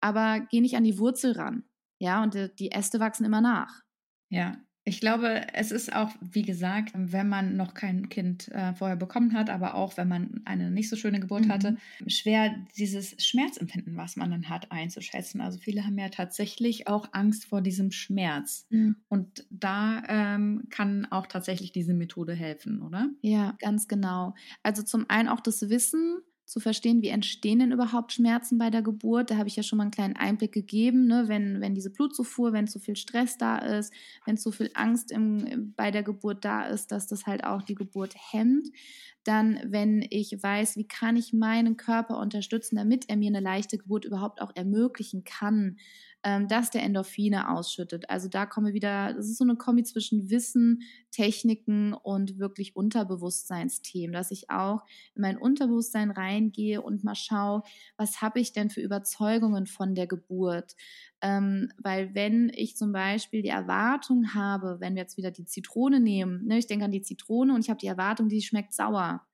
aber 0.00 0.40
gehe 0.40 0.60
nicht 0.60 0.76
an 0.76 0.84
die 0.84 0.98
Wurzel 0.98 1.32
ran. 1.32 1.64
Ja, 1.98 2.22
und 2.22 2.36
die 2.58 2.72
Äste 2.72 3.00
wachsen 3.00 3.24
immer 3.24 3.40
nach. 3.40 3.82
Ja, 4.28 4.56
ich 4.88 5.00
glaube, 5.00 5.52
es 5.52 5.72
ist 5.72 5.92
auch, 5.92 6.10
wie 6.20 6.42
gesagt, 6.42 6.92
wenn 6.94 7.28
man 7.28 7.56
noch 7.56 7.74
kein 7.74 8.08
Kind 8.08 8.46
äh, 8.52 8.72
vorher 8.72 8.94
bekommen 8.94 9.32
hat, 9.32 9.50
aber 9.50 9.74
auch 9.74 9.96
wenn 9.96 10.06
man 10.06 10.42
eine 10.44 10.70
nicht 10.70 10.88
so 10.88 10.94
schöne 10.94 11.18
Geburt 11.18 11.46
mhm. 11.46 11.52
hatte, 11.52 11.76
schwer 12.06 12.54
dieses 12.78 13.16
Schmerzempfinden, 13.18 13.96
was 13.96 14.14
man 14.14 14.30
dann 14.30 14.48
hat, 14.48 14.70
einzuschätzen. 14.70 15.40
Also 15.40 15.58
viele 15.58 15.84
haben 15.84 15.98
ja 15.98 16.08
tatsächlich 16.08 16.86
auch 16.86 17.08
Angst 17.10 17.46
vor 17.46 17.62
diesem 17.62 17.90
Schmerz. 17.90 18.66
Mhm. 18.70 18.94
Und 19.08 19.44
da 19.50 20.04
ähm, 20.06 20.68
kann 20.70 21.04
auch 21.10 21.26
tatsächlich 21.26 21.72
diese 21.72 21.92
Methode 21.92 22.34
helfen, 22.34 22.80
oder? 22.80 23.08
Ja, 23.22 23.56
ganz 23.58 23.88
genau. 23.88 24.36
Also 24.62 24.84
zum 24.84 25.06
einen 25.10 25.28
auch 25.28 25.40
das 25.40 25.68
Wissen, 25.68 26.20
zu 26.46 26.60
verstehen, 26.60 27.02
wie 27.02 27.08
entstehen 27.08 27.58
denn 27.58 27.72
überhaupt 27.72 28.12
Schmerzen 28.12 28.56
bei 28.56 28.70
der 28.70 28.80
Geburt. 28.80 29.30
Da 29.30 29.36
habe 29.36 29.48
ich 29.48 29.56
ja 29.56 29.64
schon 29.64 29.78
mal 29.78 29.82
einen 29.82 29.90
kleinen 29.90 30.16
Einblick 30.16 30.52
gegeben, 30.52 31.08
ne? 31.08 31.24
wenn, 31.26 31.60
wenn 31.60 31.74
diese 31.74 31.90
Blutzufuhr, 31.90 32.52
wenn 32.52 32.68
zu 32.68 32.78
viel 32.78 32.94
Stress 32.94 33.36
da 33.36 33.58
ist, 33.58 33.92
wenn 34.24 34.36
zu 34.36 34.52
viel 34.52 34.70
Angst 34.74 35.10
im, 35.10 35.74
bei 35.76 35.90
der 35.90 36.04
Geburt 36.04 36.44
da 36.44 36.64
ist, 36.66 36.92
dass 36.92 37.08
das 37.08 37.26
halt 37.26 37.42
auch 37.42 37.62
die 37.62 37.74
Geburt 37.74 38.14
hemmt. 38.30 38.68
Dann, 39.24 39.58
wenn 39.64 40.06
ich 40.08 40.40
weiß, 40.40 40.76
wie 40.76 40.86
kann 40.86 41.16
ich 41.16 41.32
meinen 41.32 41.76
Körper 41.76 42.18
unterstützen, 42.18 42.76
damit 42.76 43.08
er 43.08 43.16
mir 43.16 43.28
eine 43.28 43.40
leichte 43.40 43.76
Geburt 43.76 44.04
überhaupt 44.04 44.40
auch 44.40 44.52
ermöglichen 44.54 45.24
kann, 45.24 45.78
ähm, 46.24 46.48
dass 46.48 46.70
der 46.70 46.82
Endorphine 46.82 47.50
ausschüttet. 47.50 48.10
Also 48.10 48.28
da 48.28 48.46
komme 48.46 48.72
wieder, 48.72 49.12
das 49.14 49.26
ist 49.28 49.38
so 49.38 49.44
eine 49.44 49.56
Kombi 49.56 49.84
zwischen 49.84 50.30
Wissen, 50.30 50.82
Techniken 51.10 51.94
und 51.94 52.38
wirklich 52.38 52.76
Unterbewusstseinsthemen, 52.76 54.12
dass 54.12 54.30
ich 54.30 54.50
auch 54.50 54.84
in 55.14 55.22
mein 55.22 55.38
Unterbewusstsein 55.38 56.10
reingehe 56.10 56.82
und 56.82 57.04
mal 57.04 57.14
schaue, 57.14 57.62
was 57.96 58.20
habe 58.22 58.40
ich 58.40 58.52
denn 58.52 58.70
für 58.70 58.80
Überzeugungen 58.80 59.66
von 59.66 59.94
der 59.94 60.06
Geburt? 60.06 60.74
Ähm, 61.22 61.70
weil 61.78 62.14
wenn 62.14 62.50
ich 62.54 62.76
zum 62.76 62.92
Beispiel 62.92 63.42
die 63.42 63.48
Erwartung 63.48 64.34
habe, 64.34 64.76
wenn 64.80 64.94
wir 64.94 65.02
jetzt 65.02 65.16
wieder 65.16 65.30
die 65.30 65.46
Zitrone 65.46 66.00
nehmen, 66.00 66.44
ne, 66.46 66.58
ich 66.58 66.66
denke 66.66 66.84
an 66.84 66.92
die 66.92 67.02
Zitrone 67.02 67.54
und 67.54 67.60
ich 67.60 67.70
habe 67.70 67.80
die 67.80 67.86
Erwartung, 67.86 68.28
die 68.28 68.42
schmeckt 68.42 68.74
sauer 68.74 69.25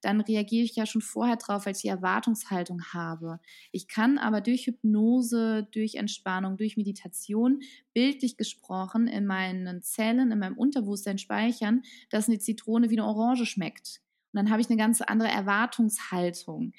dann 0.00 0.20
reagiere 0.20 0.64
ich 0.64 0.76
ja 0.76 0.86
schon 0.86 1.02
vorher 1.02 1.36
drauf, 1.36 1.66
weil 1.66 1.74
ich 1.74 1.82
die 1.82 1.88
Erwartungshaltung 1.88 2.82
habe. 2.92 3.40
Ich 3.72 3.88
kann 3.88 4.18
aber 4.18 4.40
durch 4.40 4.66
Hypnose, 4.66 5.68
durch 5.72 5.96
Entspannung, 5.96 6.56
durch 6.56 6.76
Meditation 6.76 7.60
bildlich 7.92 8.36
gesprochen 8.36 9.06
in 9.06 9.26
meinen 9.26 9.82
Zellen, 9.82 10.32
in 10.32 10.38
meinem 10.38 10.58
Unterbewusstsein 10.58 11.18
speichern, 11.18 11.82
dass 12.10 12.28
eine 12.28 12.38
Zitrone 12.38 12.90
wie 12.90 12.98
eine 12.98 13.06
Orange 13.06 13.46
schmeckt. 13.46 14.00
Und 14.32 14.38
dann 14.38 14.50
habe 14.50 14.60
ich 14.60 14.70
eine 14.70 14.76
ganz 14.76 15.00
andere 15.00 15.28
Erwartungshaltung. 15.28 16.72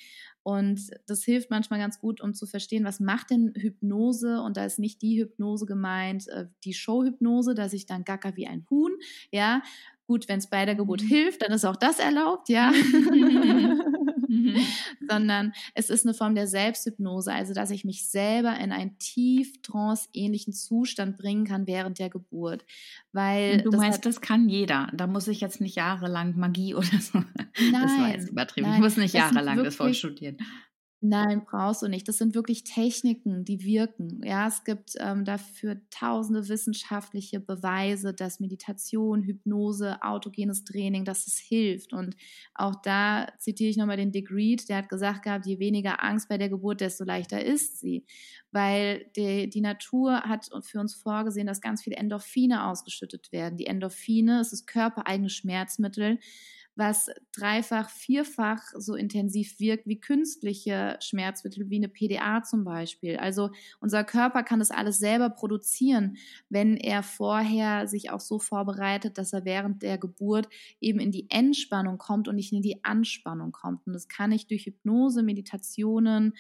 Und 0.44 0.90
das 1.06 1.24
hilft 1.24 1.52
manchmal 1.52 1.80
ganz 1.80 2.00
gut, 2.00 2.22
um 2.22 2.34
zu 2.34 2.48
verstehen, 2.48 2.84
was 2.84 3.00
macht 3.00 3.30
denn 3.30 3.54
Hypnose? 3.56 4.42
Und 4.42 4.58
da 4.58 4.66
ist 4.66 4.80
nicht 4.80 5.02
die 5.02 5.22
Hypnose 5.22 5.66
gemeint, 5.66 6.28
äh, 6.30 6.48
die 6.64 6.74
Showhypnose, 6.74 7.54
dass 7.54 7.74
ich 7.74 7.86
dann 7.86 8.04
gacker 8.04 8.36
wie 8.36 8.48
ein 8.48 8.66
Huhn, 8.70 8.92
ja, 9.32 9.62
Gut, 10.12 10.28
wenn 10.28 10.40
es 10.40 10.48
bei 10.48 10.66
der 10.66 10.76
Geburt 10.76 11.04
mhm. 11.04 11.08
hilft, 11.08 11.42
dann 11.42 11.54
ist 11.54 11.64
auch 11.64 11.78
das 11.78 11.98
erlaubt, 11.98 12.50
ja. 12.50 12.72
Mhm. 12.72 13.80
Sondern 15.10 15.54
es 15.74 15.90
ist 15.90 16.06
eine 16.06 16.14
Form 16.14 16.36
der 16.36 16.48
Selbsthypnose, 16.48 17.32
also 17.32 17.54
dass 17.54 17.72
ich 17.72 17.86
mich 17.86 18.10
selber 18.10 18.58
in 18.60 18.74
einen 18.74 18.98
tief 18.98 19.62
trance-ähnlichen 19.62 20.52
Zustand 20.52 21.18
bringen 21.18 21.46
kann 21.46 21.66
während 21.66 21.98
der 21.98 22.10
Geburt. 22.10 22.66
Weil 23.14 23.62
du 23.62 23.70
das 23.70 23.80
meinst, 23.80 23.98
hat, 24.00 24.06
das 24.06 24.20
kann 24.20 24.50
jeder. 24.50 24.90
Da 24.94 25.08
muss 25.08 25.30
ich 25.30 25.40
jetzt 25.40 25.62
nicht 25.62 25.76
jahrelang 25.76 26.38
Magie 26.38 26.76
oder 26.76 27.00
so. 27.00 27.20
Nein, 27.20 27.72
das 27.72 27.98
war 27.98 28.10
jetzt 28.10 28.30
übertrieben. 28.30 28.68
Nein, 28.68 28.80
ich 28.80 28.84
muss 28.84 28.98
nicht 28.98 29.14
jahrelang 29.14 29.64
das 29.64 29.76
voll 29.76 29.94
studieren. 29.94 30.38
Nein, 31.04 31.46
brauchst 31.46 31.82
du 31.82 31.88
nicht. 31.88 32.08
Das 32.08 32.20
sind 32.20 32.36
wirklich 32.36 32.64
Techniken, 32.64 33.44
die 33.44 33.64
wirken. 33.64 34.22
Ja, 34.24 34.48
es 34.48 34.64
gibt 34.64 34.94
ähm, 35.00 35.26
dafür 35.26 35.82
tausende 35.90 36.48
wissenschaftliche 36.48 37.40
Beweise, 37.40 38.14
dass 38.14 38.40
Meditation, 38.40 39.24
Hypnose, 39.24 39.98
autogenes 40.04 40.64
Training, 40.64 41.04
dass 41.04 41.26
es 41.26 41.40
hilft. 41.40 41.92
Und 41.92 42.16
auch 42.54 42.76
da 42.84 43.28
zitiere 43.40 43.72
ich 43.72 43.78
nochmal 43.78 43.98
den 43.98 44.12
Dick 44.12 44.30
der 44.70 44.78
hat 44.78 44.90
gesagt 44.90 45.24
gehabt, 45.24 45.48
je 45.48 45.58
weniger 45.58 46.04
Angst 46.04 46.30
bei 46.30 46.38
der 46.38 46.50
Geburt, 46.50 46.82
desto 46.82 47.04
leichter 47.04 47.44
ist 47.44 47.80
sie. 47.80 48.06
Weil 48.52 49.08
die, 49.16 49.50
die 49.50 49.62
Natur 49.62 50.22
hat 50.22 50.50
für 50.62 50.80
uns 50.80 50.94
vorgesehen, 50.94 51.48
dass 51.48 51.62
ganz 51.62 51.82
viele 51.82 51.96
Endorphine 51.96 52.68
ausgeschüttet 52.68 53.32
werden. 53.32 53.58
Die 53.58 53.66
Endorphine 53.66 54.40
ist 54.42 54.52
das 54.54 54.68
körpereigene 54.68 55.32
Schmerzmittel 55.32 56.20
was 56.76 57.10
dreifach, 57.36 57.90
vierfach 57.90 58.62
so 58.78 58.96
intensiv 58.96 59.60
wirkt 59.60 59.88
wie 59.88 60.00
künstliche 60.00 60.98
Schmerzmittel, 61.02 61.70
wie 61.70 61.76
eine 61.76 61.90
PDA 61.90 62.44
zum 62.44 62.64
Beispiel. 62.64 63.18
Also 63.18 63.52
unser 63.80 64.04
Körper 64.04 64.44
kann 64.44 64.60
das 64.60 64.72
alles 64.72 65.00
selber 65.00 65.30
produzieren, 65.30 66.18
wenn 66.50 66.78
er 66.78 67.04
vorher 67.04 67.88
sich 67.88 68.10
auch 68.10 68.22
so 68.22 68.40
vorbereitet, 68.40 69.18
dass 69.18 69.34
er 69.34 69.46
während 69.46 69.82
der 69.82 69.98
Geburt 69.98 70.48
eben 70.80 71.00
in 71.00 71.12
die 71.12 71.30
Entspannung 71.30 71.98
kommt 71.98 72.28
und 72.28 72.36
nicht 72.36 72.54
in 72.54 72.62
die 72.62 72.84
Anspannung 72.84 73.52
kommt. 73.52 73.86
Und 73.86 73.94
das 73.94 74.08
kann 74.08 74.32
ich 74.32 74.48
durch 74.48 74.66
Hypnose, 74.66 75.24
Meditationen, 75.24 76.34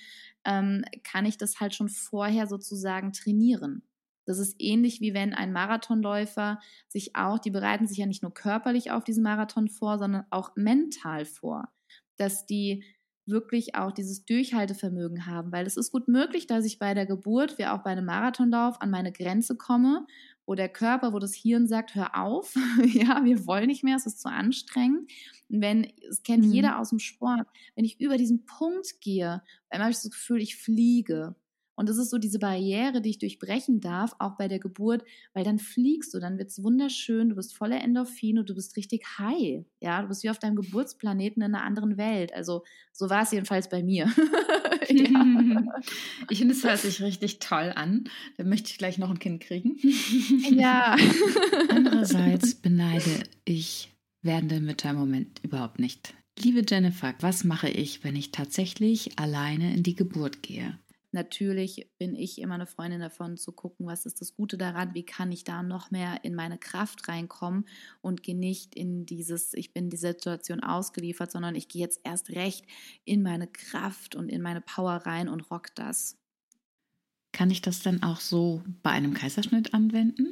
ähm, 0.45 0.83
kann 1.03 1.25
ich 1.25 1.37
das 1.37 1.59
halt 1.59 1.75
schon 1.75 1.89
vorher 1.89 2.47
sozusagen 2.47 3.11
trainieren. 3.11 3.83
Das 4.25 4.39
ist 4.39 4.55
ähnlich 4.59 5.01
wie 5.01 5.13
wenn 5.13 5.33
ein 5.33 5.51
Marathonläufer 5.51 6.59
sich 6.87 7.15
auch, 7.15 7.39
die 7.39 7.51
bereiten 7.51 7.87
sich 7.87 7.97
ja 7.97 8.05
nicht 8.05 8.21
nur 8.21 8.33
körperlich 8.33 8.91
auf 8.91 9.03
diesen 9.03 9.23
Marathon 9.23 9.67
vor, 9.67 9.97
sondern 9.97 10.25
auch 10.29 10.55
mental 10.55 11.25
vor, 11.25 11.69
dass 12.17 12.45
die 12.45 12.83
wirklich 13.25 13.75
auch 13.75 13.91
dieses 13.91 14.25
Durchhaltevermögen 14.25 15.25
haben, 15.25 15.51
weil 15.51 15.65
es 15.65 15.77
ist 15.77 15.91
gut 15.91 16.07
möglich, 16.07 16.47
dass 16.47 16.65
ich 16.65 16.79
bei 16.79 16.93
der 16.93 17.05
Geburt, 17.05 17.57
wie 17.57 17.65
auch 17.65 17.79
bei 17.79 17.91
einem 17.91 18.05
Marathonlauf, 18.05 18.81
an 18.81 18.89
meine 18.89 19.11
Grenze 19.11 19.55
komme, 19.55 20.05
wo 20.45 20.55
der 20.55 20.69
Körper, 20.69 21.13
wo 21.13 21.19
das 21.19 21.33
Hirn 21.33 21.67
sagt, 21.67 21.95
hör 21.95 22.15
auf, 22.15 22.55
ja, 22.85 23.23
wir 23.23 23.45
wollen 23.45 23.67
nicht 23.67 23.83
mehr, 23.83 23.95
es 23.95 24.05
ist 24.05 24.21
zu 24.21 24.29
anstrengend. 24.29 25.09
Und 25.49 25.61
wenn, 25.61 25.91
es 26.09 26.23
kennt 26.23 26.45
mhm. 26.45 26.51
jeder 26.51 26.79
aus 26.79 26.89
dem 26.89 26.99
Sport, 26.99 27.47
wenn 27.75 27.85
ich 27.85 27.99
über 27.99 28.17
diesen 28.17 28.45
Punkt 28.45 29.01
gehe, 29.01 29.41
dann 29.69 29.81
habe 29.81 29.91
ich 29.91 29.97
das 29.97 30.11
Gefühl, 30.11 30.41
ich 30.41 30.57
fliege. 30.57 31.35
Und 31.81 31.89
das 31.89 31.97
ist 31.97 32.11
so 32.11 32.19
diese 32.19 32.37
Barriere, 32.37 33.01
die 33.01 33.09
ich 33.09 33.17
durchbrechen 33.17 33.81
darf, 33.81 34.15
auch 34.19 34.37
bei 34.37 34.47
der 34.47 34.59
Geburt, 34.59 35.03
weil 35.33 35.43
dann 35.43 35.57
fliegst 35.57 36.13
du, 36.13 36.19
dann 36.19 36.37
wird 36.37 36.51
es 36.51 36.61
wunderschön, 36.61 37.29
du 37.29 37.35
bist 37.35 37.55
voller 37.55 37.81
Endorphine, 37.81 38.43
du 38.43 38.53
bist 38.53 38.77
richtig 38.77 39.03
high. 39.17 39.65
Ja, 39.79 40.03
du 40.03 40.07
bist 40.07 40.21
wie 40.21 40.29
auf 40.29 40.37
deinem 40.37 40.57
Geburtsplaneten 40.57 41.41
in 41.41 41.55
einer 41.55 41.63
anderen 41.63 41.97
Welt. 41.97 42.35
Also 42.35 42.63
so 42.91 43.09
war 43.09 43.23
es 43.23 43.31
jedenfalls 43.31 43.67
bei 43.67 43.81
mir. 43.81 44.13
Ich 46.29 46.37
finde, 46.37 46.53
es 46.53 46.63
hört 46.63 46.79
sich 46.79 47.01
richtig 47.01 47.39
toll 47.39 47.71
an. 47.75 48.03
Da 48.37 48.43
möchte 48.43 48.69
ich 48.69 48.77
gleich 48.77 48.99
noch 48.99 49.09
ein 49.09 49.17
Kind 49.17 49.41
kriegen. 49.41 49.77
Ja. 50.51 50.95
Andererseits 51.69 52.53
beneide 52.55 53.23
ich 53.43 53.91
werdende 54.21 54.59
Mütter 54.59 54.91
im 54.91 54.97
Moment 54.97 55.39
überhaupt 55.43 55.79
nicht. 55.79 56.13
Liebe 56.37 56.63
Jennifer, 56.67 57.15
was 57.21 57.43
mache 57.43 57.69
ich, 57.69 58.03
wenn 58.03 58.15
ich 58.15 58.31
tatsächlich 58.31 59.17
alleine 59.17 59.73
in 59.73 59.83
die 59.83 59.95
Geburt 59.95 60.43
gehe? 60.43 60.77
Natürlich 61.13 61.89
bin 61.97 62.15
ich 62.15 62.39
immer 62.39 62.55
eine 62.55 62.67
Freundin 62.67 63.01
davon 63.01 63.35
zu 63.35 63.51
gucken, 63.51 63.85
was 63.85 64.05
ist 64.05 64.21
das 64.21 64.33
Gute 64.33 64.57
daran, 64.57 64.93
wie 64.93 65.03
kann 65.03 65.31
ich 65.31 65.43
da 65.43 65.61
noch 65.61 65.91
mehr 65.91 66.23
in 66.23 66.35
meine 66.35 66.57
Kraft 66.57 67.07
reinkommen 67.09 67.67
und 67.99 68.23
gehe 68.23 68.37
nicht 68.37 68.75
in 68.75 69.05
dieses, 69.05 69.53
ich 69.53 69.73
bin 69.73 69.89
die 69.89 69.97
Situation 69.97 70.61
ausgeliefert, 70.61 71.31
sondern 71.31 71.55
ich 71.55 71.67
gehe 71.67 71.81
jetzt 71.81 71.99
erst 72.05 72.29
recht 72.29 72.65
in 73.03 73.23
meine 73.23 73.47
Kraft 73.47 74.15
und 74.15 74.29
in 74.29 74.41
meine 74.41 74.61
Power 74.61 74.93
rein 75.05 75.27
und 75.27 75.51
rock 75.51 75.75
das. 75.75 76.17
Kann 77.33 77.51
ich 77.51 77.61
das 77.61 77.81
dann 77.81 78.03
auch 78.03 78.19
so 78.19 78.63
bei 78.81 78.91
einem 78.91 79.13
Kaiserschnitt 79.13 79.73
anwenden? 79.73 80.27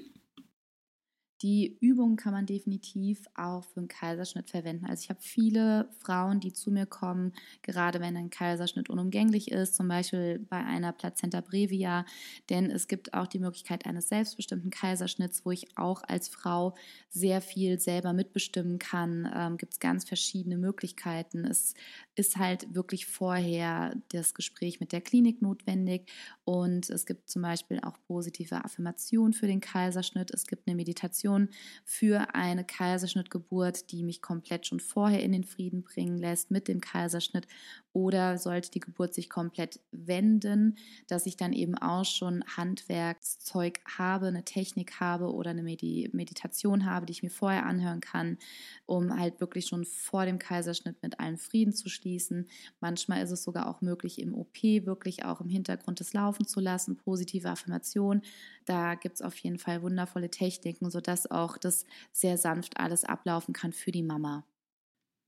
Die 1.41 1.77
Übung 1.79 2.17
kann 2.17 2.33
man 2.33 2.45
definitiv 2.45 3.25
auch 3.33 3.63
für 3.63 3.79
einen 3.79 3.87
Kaiserschnitt 3.87 4.49
verwenden. 4.49 4.85
Also 4.85 5.03
ich 5.03 5.09
habe 5.09 5.21
viele 5.21 5.89
Frauen, 5.97 6.41
die 6.41 6.51
zu 6.51 6.69
mir 6.69 6.85
kommen, 6.85 7.31
gerade 7.61 8.01
wenn 8.01 8.17
ein 8.17 8.29
Kaiserschnitt 8.29 8.89
unumgänglich 8.89 9.49
ist, 9.49 9.75
zum 9.75 9.87
Beispiel 9.87 10.39
bei 10.49 10.57
einer 10.57 10.91
Plazenta 10.91 11.39
brevia, 11.39 12.05
denn 12.49 12.69
es 12.69 12.89
gibt 12.89 13.13
auch 13.13 13.25
die 13.25 13.39
Möglichkeit 13.39 13.85
eines 13.85 14.09
selbstbestimmten 14.09 14.69
Kaiserschnitts, 14.69 15.45
wo 15.45 15.51
ich 15.51 15.77
auch 15.77 16.03
als 16.03 16.27
Frau 16.27 16.75
sehr 17.07 17.39
viel 17.39 17.79
selber 17.79 18.11
mitbestimmen 18.11 18.77
kann. 18.77 19.31
Ähm, 19.33 19.55
gibt 19.55 19.73
es 19.73 19.79
ganz 19.79 20.03
verschiedene 20.03 20.57
Möglichkeiten. 20.57 21.45
Es 21.45 21.73
ist 22.19 22.35
halt 22.35 22.75
wirklich 22.75 23.05
vorher 23.05 23.95
das 24.09 24.33
Gespräch 24.33 24.81
mit 24.81 24.91
der 24.91 24.99
Klinik 24.99 25.41
notwendig 25.41 26.11
und 26.43 26.89
es 26.89 27.05
gibt 27.05 27.29
zum 27.29 27.41
Beispiel 27.41 27.79
auch 27.79 27.97
positive 28.07 28.65
Affirmationen 28.65 29.31
für 29.31 29.47
den 29.47 29.61
Kaiserschnitt. 29.61 30.29
Es 30.31 30.45
gibt 30.45 30.67
eine 30.67 30.75
Meditation 30.75 31.47
für 31.85 32.35
eine 32.35 32.65
Kaiserschnittgeburt, 32.65 33.89
die 33.91 34.03
mich 34.03 34.21
komplett 34.21 34.67
schon 34.67 34.81
vorher 34.81 35.23
in 35.23 35.31
den 35.31 35.45
Frieden 35.45 35.81
bringen 35.81 36.17
lässt 36.17 36.51
mit 36.51 36.67
dem 36.67 36.81
Kaiserschnitt 36.81 37.47
oder 37.93 38.37
sollte 38.37 38.71
die 38.71 38.79
Geburt 38.79 39.13
sich 39.13 39.29
komplett 39.29 39.79
wenden, 39.91 40.77
dass 41.07 41.25
ich 41.25 41.37
dann 41.37 41.53
eben 41.53 41.75
auch 41.75 42.05
schon 42.05 42.43
Handwerkszeug 42.55 43.79
habe, 43.97 44.27
eine 44.27 44.45
Technik 44.45 44.99
habe 44.99 45.33
oder 45.33 45.51
eine 45.51 45.63
Medi 45.63 46.09
Meditation 46.13 46.85
habe, 46.85 47.05
die 47.05 47.11
ich 47.13 47.23
mir 47.23 47.31
vorher 47.31 47.65
anhören 47.65 47.99
kann, 47.99 48.37
um 48.85 49.17
halt 49.17 49.39
wirklich 49.39 49.65
schon 49.67 49.85
vor 49.85 50.25
dem 50.25 50.39
Kaiserschnitt 50.39 51.01
mit 51.01 51.19
allen 51.19 51.37
Frieden 51.37 51.73
zu 51.73 51.89
schließen. 51.89 52.47
Manchmal 52.79 53.23
ist 53.23 53.31
es 53.31 53.43
sogar 53.43 53.67
auch 53.67 53.81
möglich, 53.81 54.19
im 54.19 54.33
OP 54.35 54.61
wirklich 54.63 55.25
auch 55.25 55.41
im 55.41 55.49
Hintergrund 55.49 55.99
das 55.99 56.13
laufen 56.13 56.45
zu 56.47 56.59
lassen, 56.59 56.97
positive 56.97 57.49
Affirmation. 57.49 58.21
Da 58.65 58.95
gibt 58.95 59.15
es 59.15 59.21
auf 59.21 59.35
jeden 59.37 59.59
Fall 59.59 59.81
wundervolle 59.81 60.29
Techniken, 60.29 60.89
sodass 60.91 61.29
auch 61.29 61.57
das 61.57 61.85
sehr 62.11 62.37
sanft 62.37 62.77
alles 62.77 63.03
ablaufen 63.03 63.53
kann 63.53 63.73
für 63.73 63.91
die 63.91 64.03
Mama. 64.03 64.45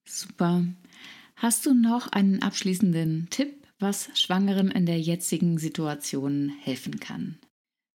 Super. 0.05 0.63
Hast 1.41 1.65
du 1.65 1.73
noch 1.73 2.07
einen 2.11 2.43
abschließenden 2.43 3.29
Tipp, 3.31 3.65
was 3.79 4.11
Schwangeren 4.13 4.69
in 4.69 4.85
der 4.85 5.01
jetzigen 5.01 5.57
Situation 5.57 6.49
helfen 6.49 6.99
kann? 6.99 7.39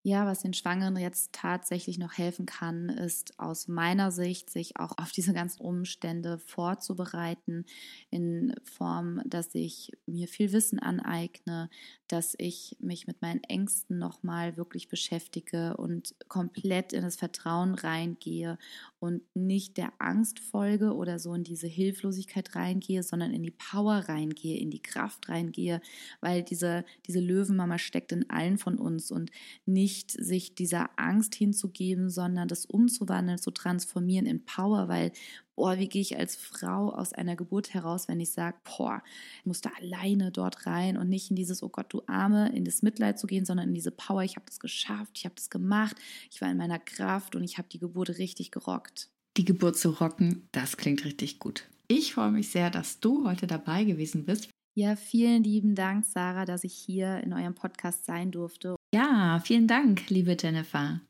Ja, 0.04 0.26
was 0.26 0.40
den 0.42 0.52
Schwangeren 0.52 0.96
jetzt 0.96 1.32
tatsächlich 1.32 1.96
noch 1.96 2.18
helfen 2.18 2.44
kann, 2.44 2.88
ist 2.88 3.38
aus 3.38 3.68
meiner 3.68 4.10
Sicht, 4.10 4.50
sich 4.50 4.76
auch 4.76 4.90
auf 4.98 5.12
diese 5.12 5.32
ganzen 5.32 5.62
Umstände 5.62 6.38
vorzubereiten, 6.38 7.66
in 8.10 8.52
Form, 8.64 9.22
dass 9.24 9.54
ich 9.54 9.92
mir 10.06 10.26
viel 10.26 10.50
Wissen 10.52 10.80
aneigne, 10.80 11.70
dass 12.08 12.34
ich 12.38 12.76
mich 12.80 13.06
mit 13.06 13.22
meinen 13.22 13.44
Ängsten 13.44 13.96
nochmal 13.98 14.56
wirklich 14.56 14.88
beschäftige 14.88 15.76
und 15.76 16.16
komplett 16.28 16.92
in 16.92 17.02
das 17.02 17.14
Vertrauen 17.14 17.74
reingehe 17.76 18.58
und 19.02 19.22
nicht 19.34 19.78
der 19.78 19.92
Angst 19.98 20.38
folge 20.38 20.94
oder 20.94 21.18
so 21.18 21.34
in 21.34 21.42
diese 21.42 21.66
Hilflosigkeit 21.66 22.54
reingehe, 22.54 23.02
sondern 23.02 23.32
in 23.32 23.42
die 23.42 23.50
Power 23.50 24.04
reingehe, 24.08 24.60
in 24.60 24.70
die 24.70 24.80
Kraft 24.80 25.28
reingehe, 25.28 25.80
weil 26.20 26.44
diese, 26.44 26.84
diese 27.08 27.18
Löwenmama 27.18 27.78
steckt 27.78 28.12
in 28.12 28.30
allen 28.30 28.58
von 28.58 28.78
uns 28.78 29.10
und 29.10 29.32
nicht 29.66 30.12
sich 30.12 30.54
dieser 30.54 30.90
Angst 30.96 31.34
hinzugeben, 31.34 32.10
sondern 32.10 32.46
das 32.46 32.64
umzuwandeln, 32.64 33.38
zu 33.38 33.50
transformieren 33.50 34.26
in 34.26 34.44
Power, 34.44 34.86
weil, 34.86 35.10
boah, 35.56 35.78
wie 35.78 35.88
gehe 35.88 36.02
ich 36.02 36.18
als 36.18 36.36
Frau 36.36 36.90
aus 36.90 37.12
einer 37.12 37.36
Geburt 37.36 37.74
heraus, 37.74 38.08
wenn 38.08 38.20
ich 38.20 38.32
sage, 38.32 38.56
boah, 38.64 39.02
ich 39.40 39.46
muss 39.46 39.60
da 39.60 39.70
alleine 39.80 40.30
dort 40.30 40.66
rein 40.66 40.96
und 40.96 41.08
nicht 41.08 41.30
in 41.30 41.36
dieses, 41.36 41.62
oh 41.62 41.68
Gott, 41.68 41.92
du 41.92 42.02
Arme, 42.06 42.54
in 42.54 42.64
das 42.64 42.82
Mitleid 42.82 43.18
zu 43.18 43.26
gehen, 43.26 43.44
sondern 43.44 43.68
in 43.68 43.74
diese 43.74 43.90
Power, 43.90 44.22
ich 44.22 44.36
habe 44.36 44.46
das 44.46 44.60
geschafft, 44.60 45.12
ich 45.14 45.24
habe 45.24 45.34
das 45.34 45.50
gemacht, 45.50 45.96
ich 46.30 46.40
war 46.40 46.50
in 46.50 46.56
meiner 46.56 46.78
Kraft 46.78 47.36
und 47.36 47.44
ich 47.44 47.58
habe 47.58 47.68
die 47.70 47.78
Geburt 47.78 48.18
richtig 48.18 48.50
gerockt. 48.50 49.10
Die 49.36 49.44
Geburt 49.44 49.76
zu 49.76 49.90
rocken, 49.90 50.48
das 50.52 50.76
klingt 50.76 51.04
richtig 51.04 51.38
gut. 51.38 51.68
Ich 51.88 52.14
freue 52.14 52.30
mich 52.30 52.48
sehr, 52.48 52.70
dass 52.70 53.00
du 53.00 53.26
heute 53.26 53.46
dabei 53.46 53.84
gewesen 53.84 54.24
bist. 54.24 54.48
Ja, 54.74 54.96
vielen 54.96 55.44
lieben 55.44 55.74
Dank, 55.74 56.06
Sarah, 56.06 56.46
dass 56.46 56.64
ich 56.64 56.72
hier 56.72 57.18
in 57.18 57.34
eurem 57.34 57.54
Podcast 57.54 58.06
sein 58.06 58.30
durfte. 58.30 58.76
Ja, 58.94 59.40
vielen 59.44 59.68
Dank, 59.68 60.08
liebe 60.08 60.34
Jennifer. 60.40 61.00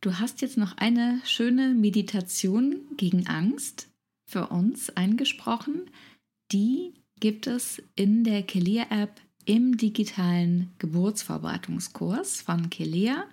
Du 0.00 0.18
hast 0.18 0.40
jetzt 0.40 0.56
noch 0.56 0.78
eine 0.78 1.20
schöne 1.24 1.74
Meditation 1.74 2.80
gegen 2.96 3.26
Angst 3.26 3.89
für 4.30 4.46
uns 4.48 4.90
eingesprochen. 4.90 5.90
Die 6.52 6.94
gibt 7.18 7.46
es 7.46 7.82
in 7.96 8.24
der 8.24 8.42
Kelea-App 8.42 9.20
im 9.44 9.76
digitalen 9.76 10.70
Geburtsvorbereitungskurs 10.78 12.40
von 12.40 12.70
Kelea. 12.70 13.24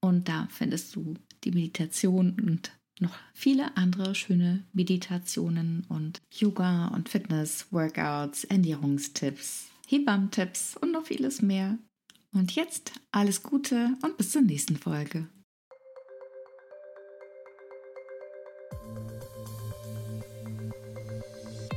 Und 0.00 0.28
da 0.28 0.48
findest 0.50 0.94
du 0.96 1.14
die 1.44 1.52
Meditation 1.52 2.36
und 2.40 2.72
noch 2.98 3.16
viele 3.34 3.76
andere 3.76 4.14
schöne 4.14 4.64
Meditationen 4.72 5.84
und 5.88 6.20
Yoga 6.32 6.88
und 6.88 7.08
Fitness, 7.08 7.66
Workouts, 7.70 8.44
Ernährungstipps, 8.44 9.68
Hebammtipps 9.86 10.76
und 10.76 10.92
noch 10.92 11.06
vieles 11.06 11.42
mehr. 11.42 11.78
Und 12.32 12.54
jetzt 12.54 12.92
alles 13.12 13.42
Gute 13.42 13.96
und 14.02 14.16
bis 14.16 14.32
zur 14.32 14.42
nächsten 14.42 14.76
Folge. 14.76 15.28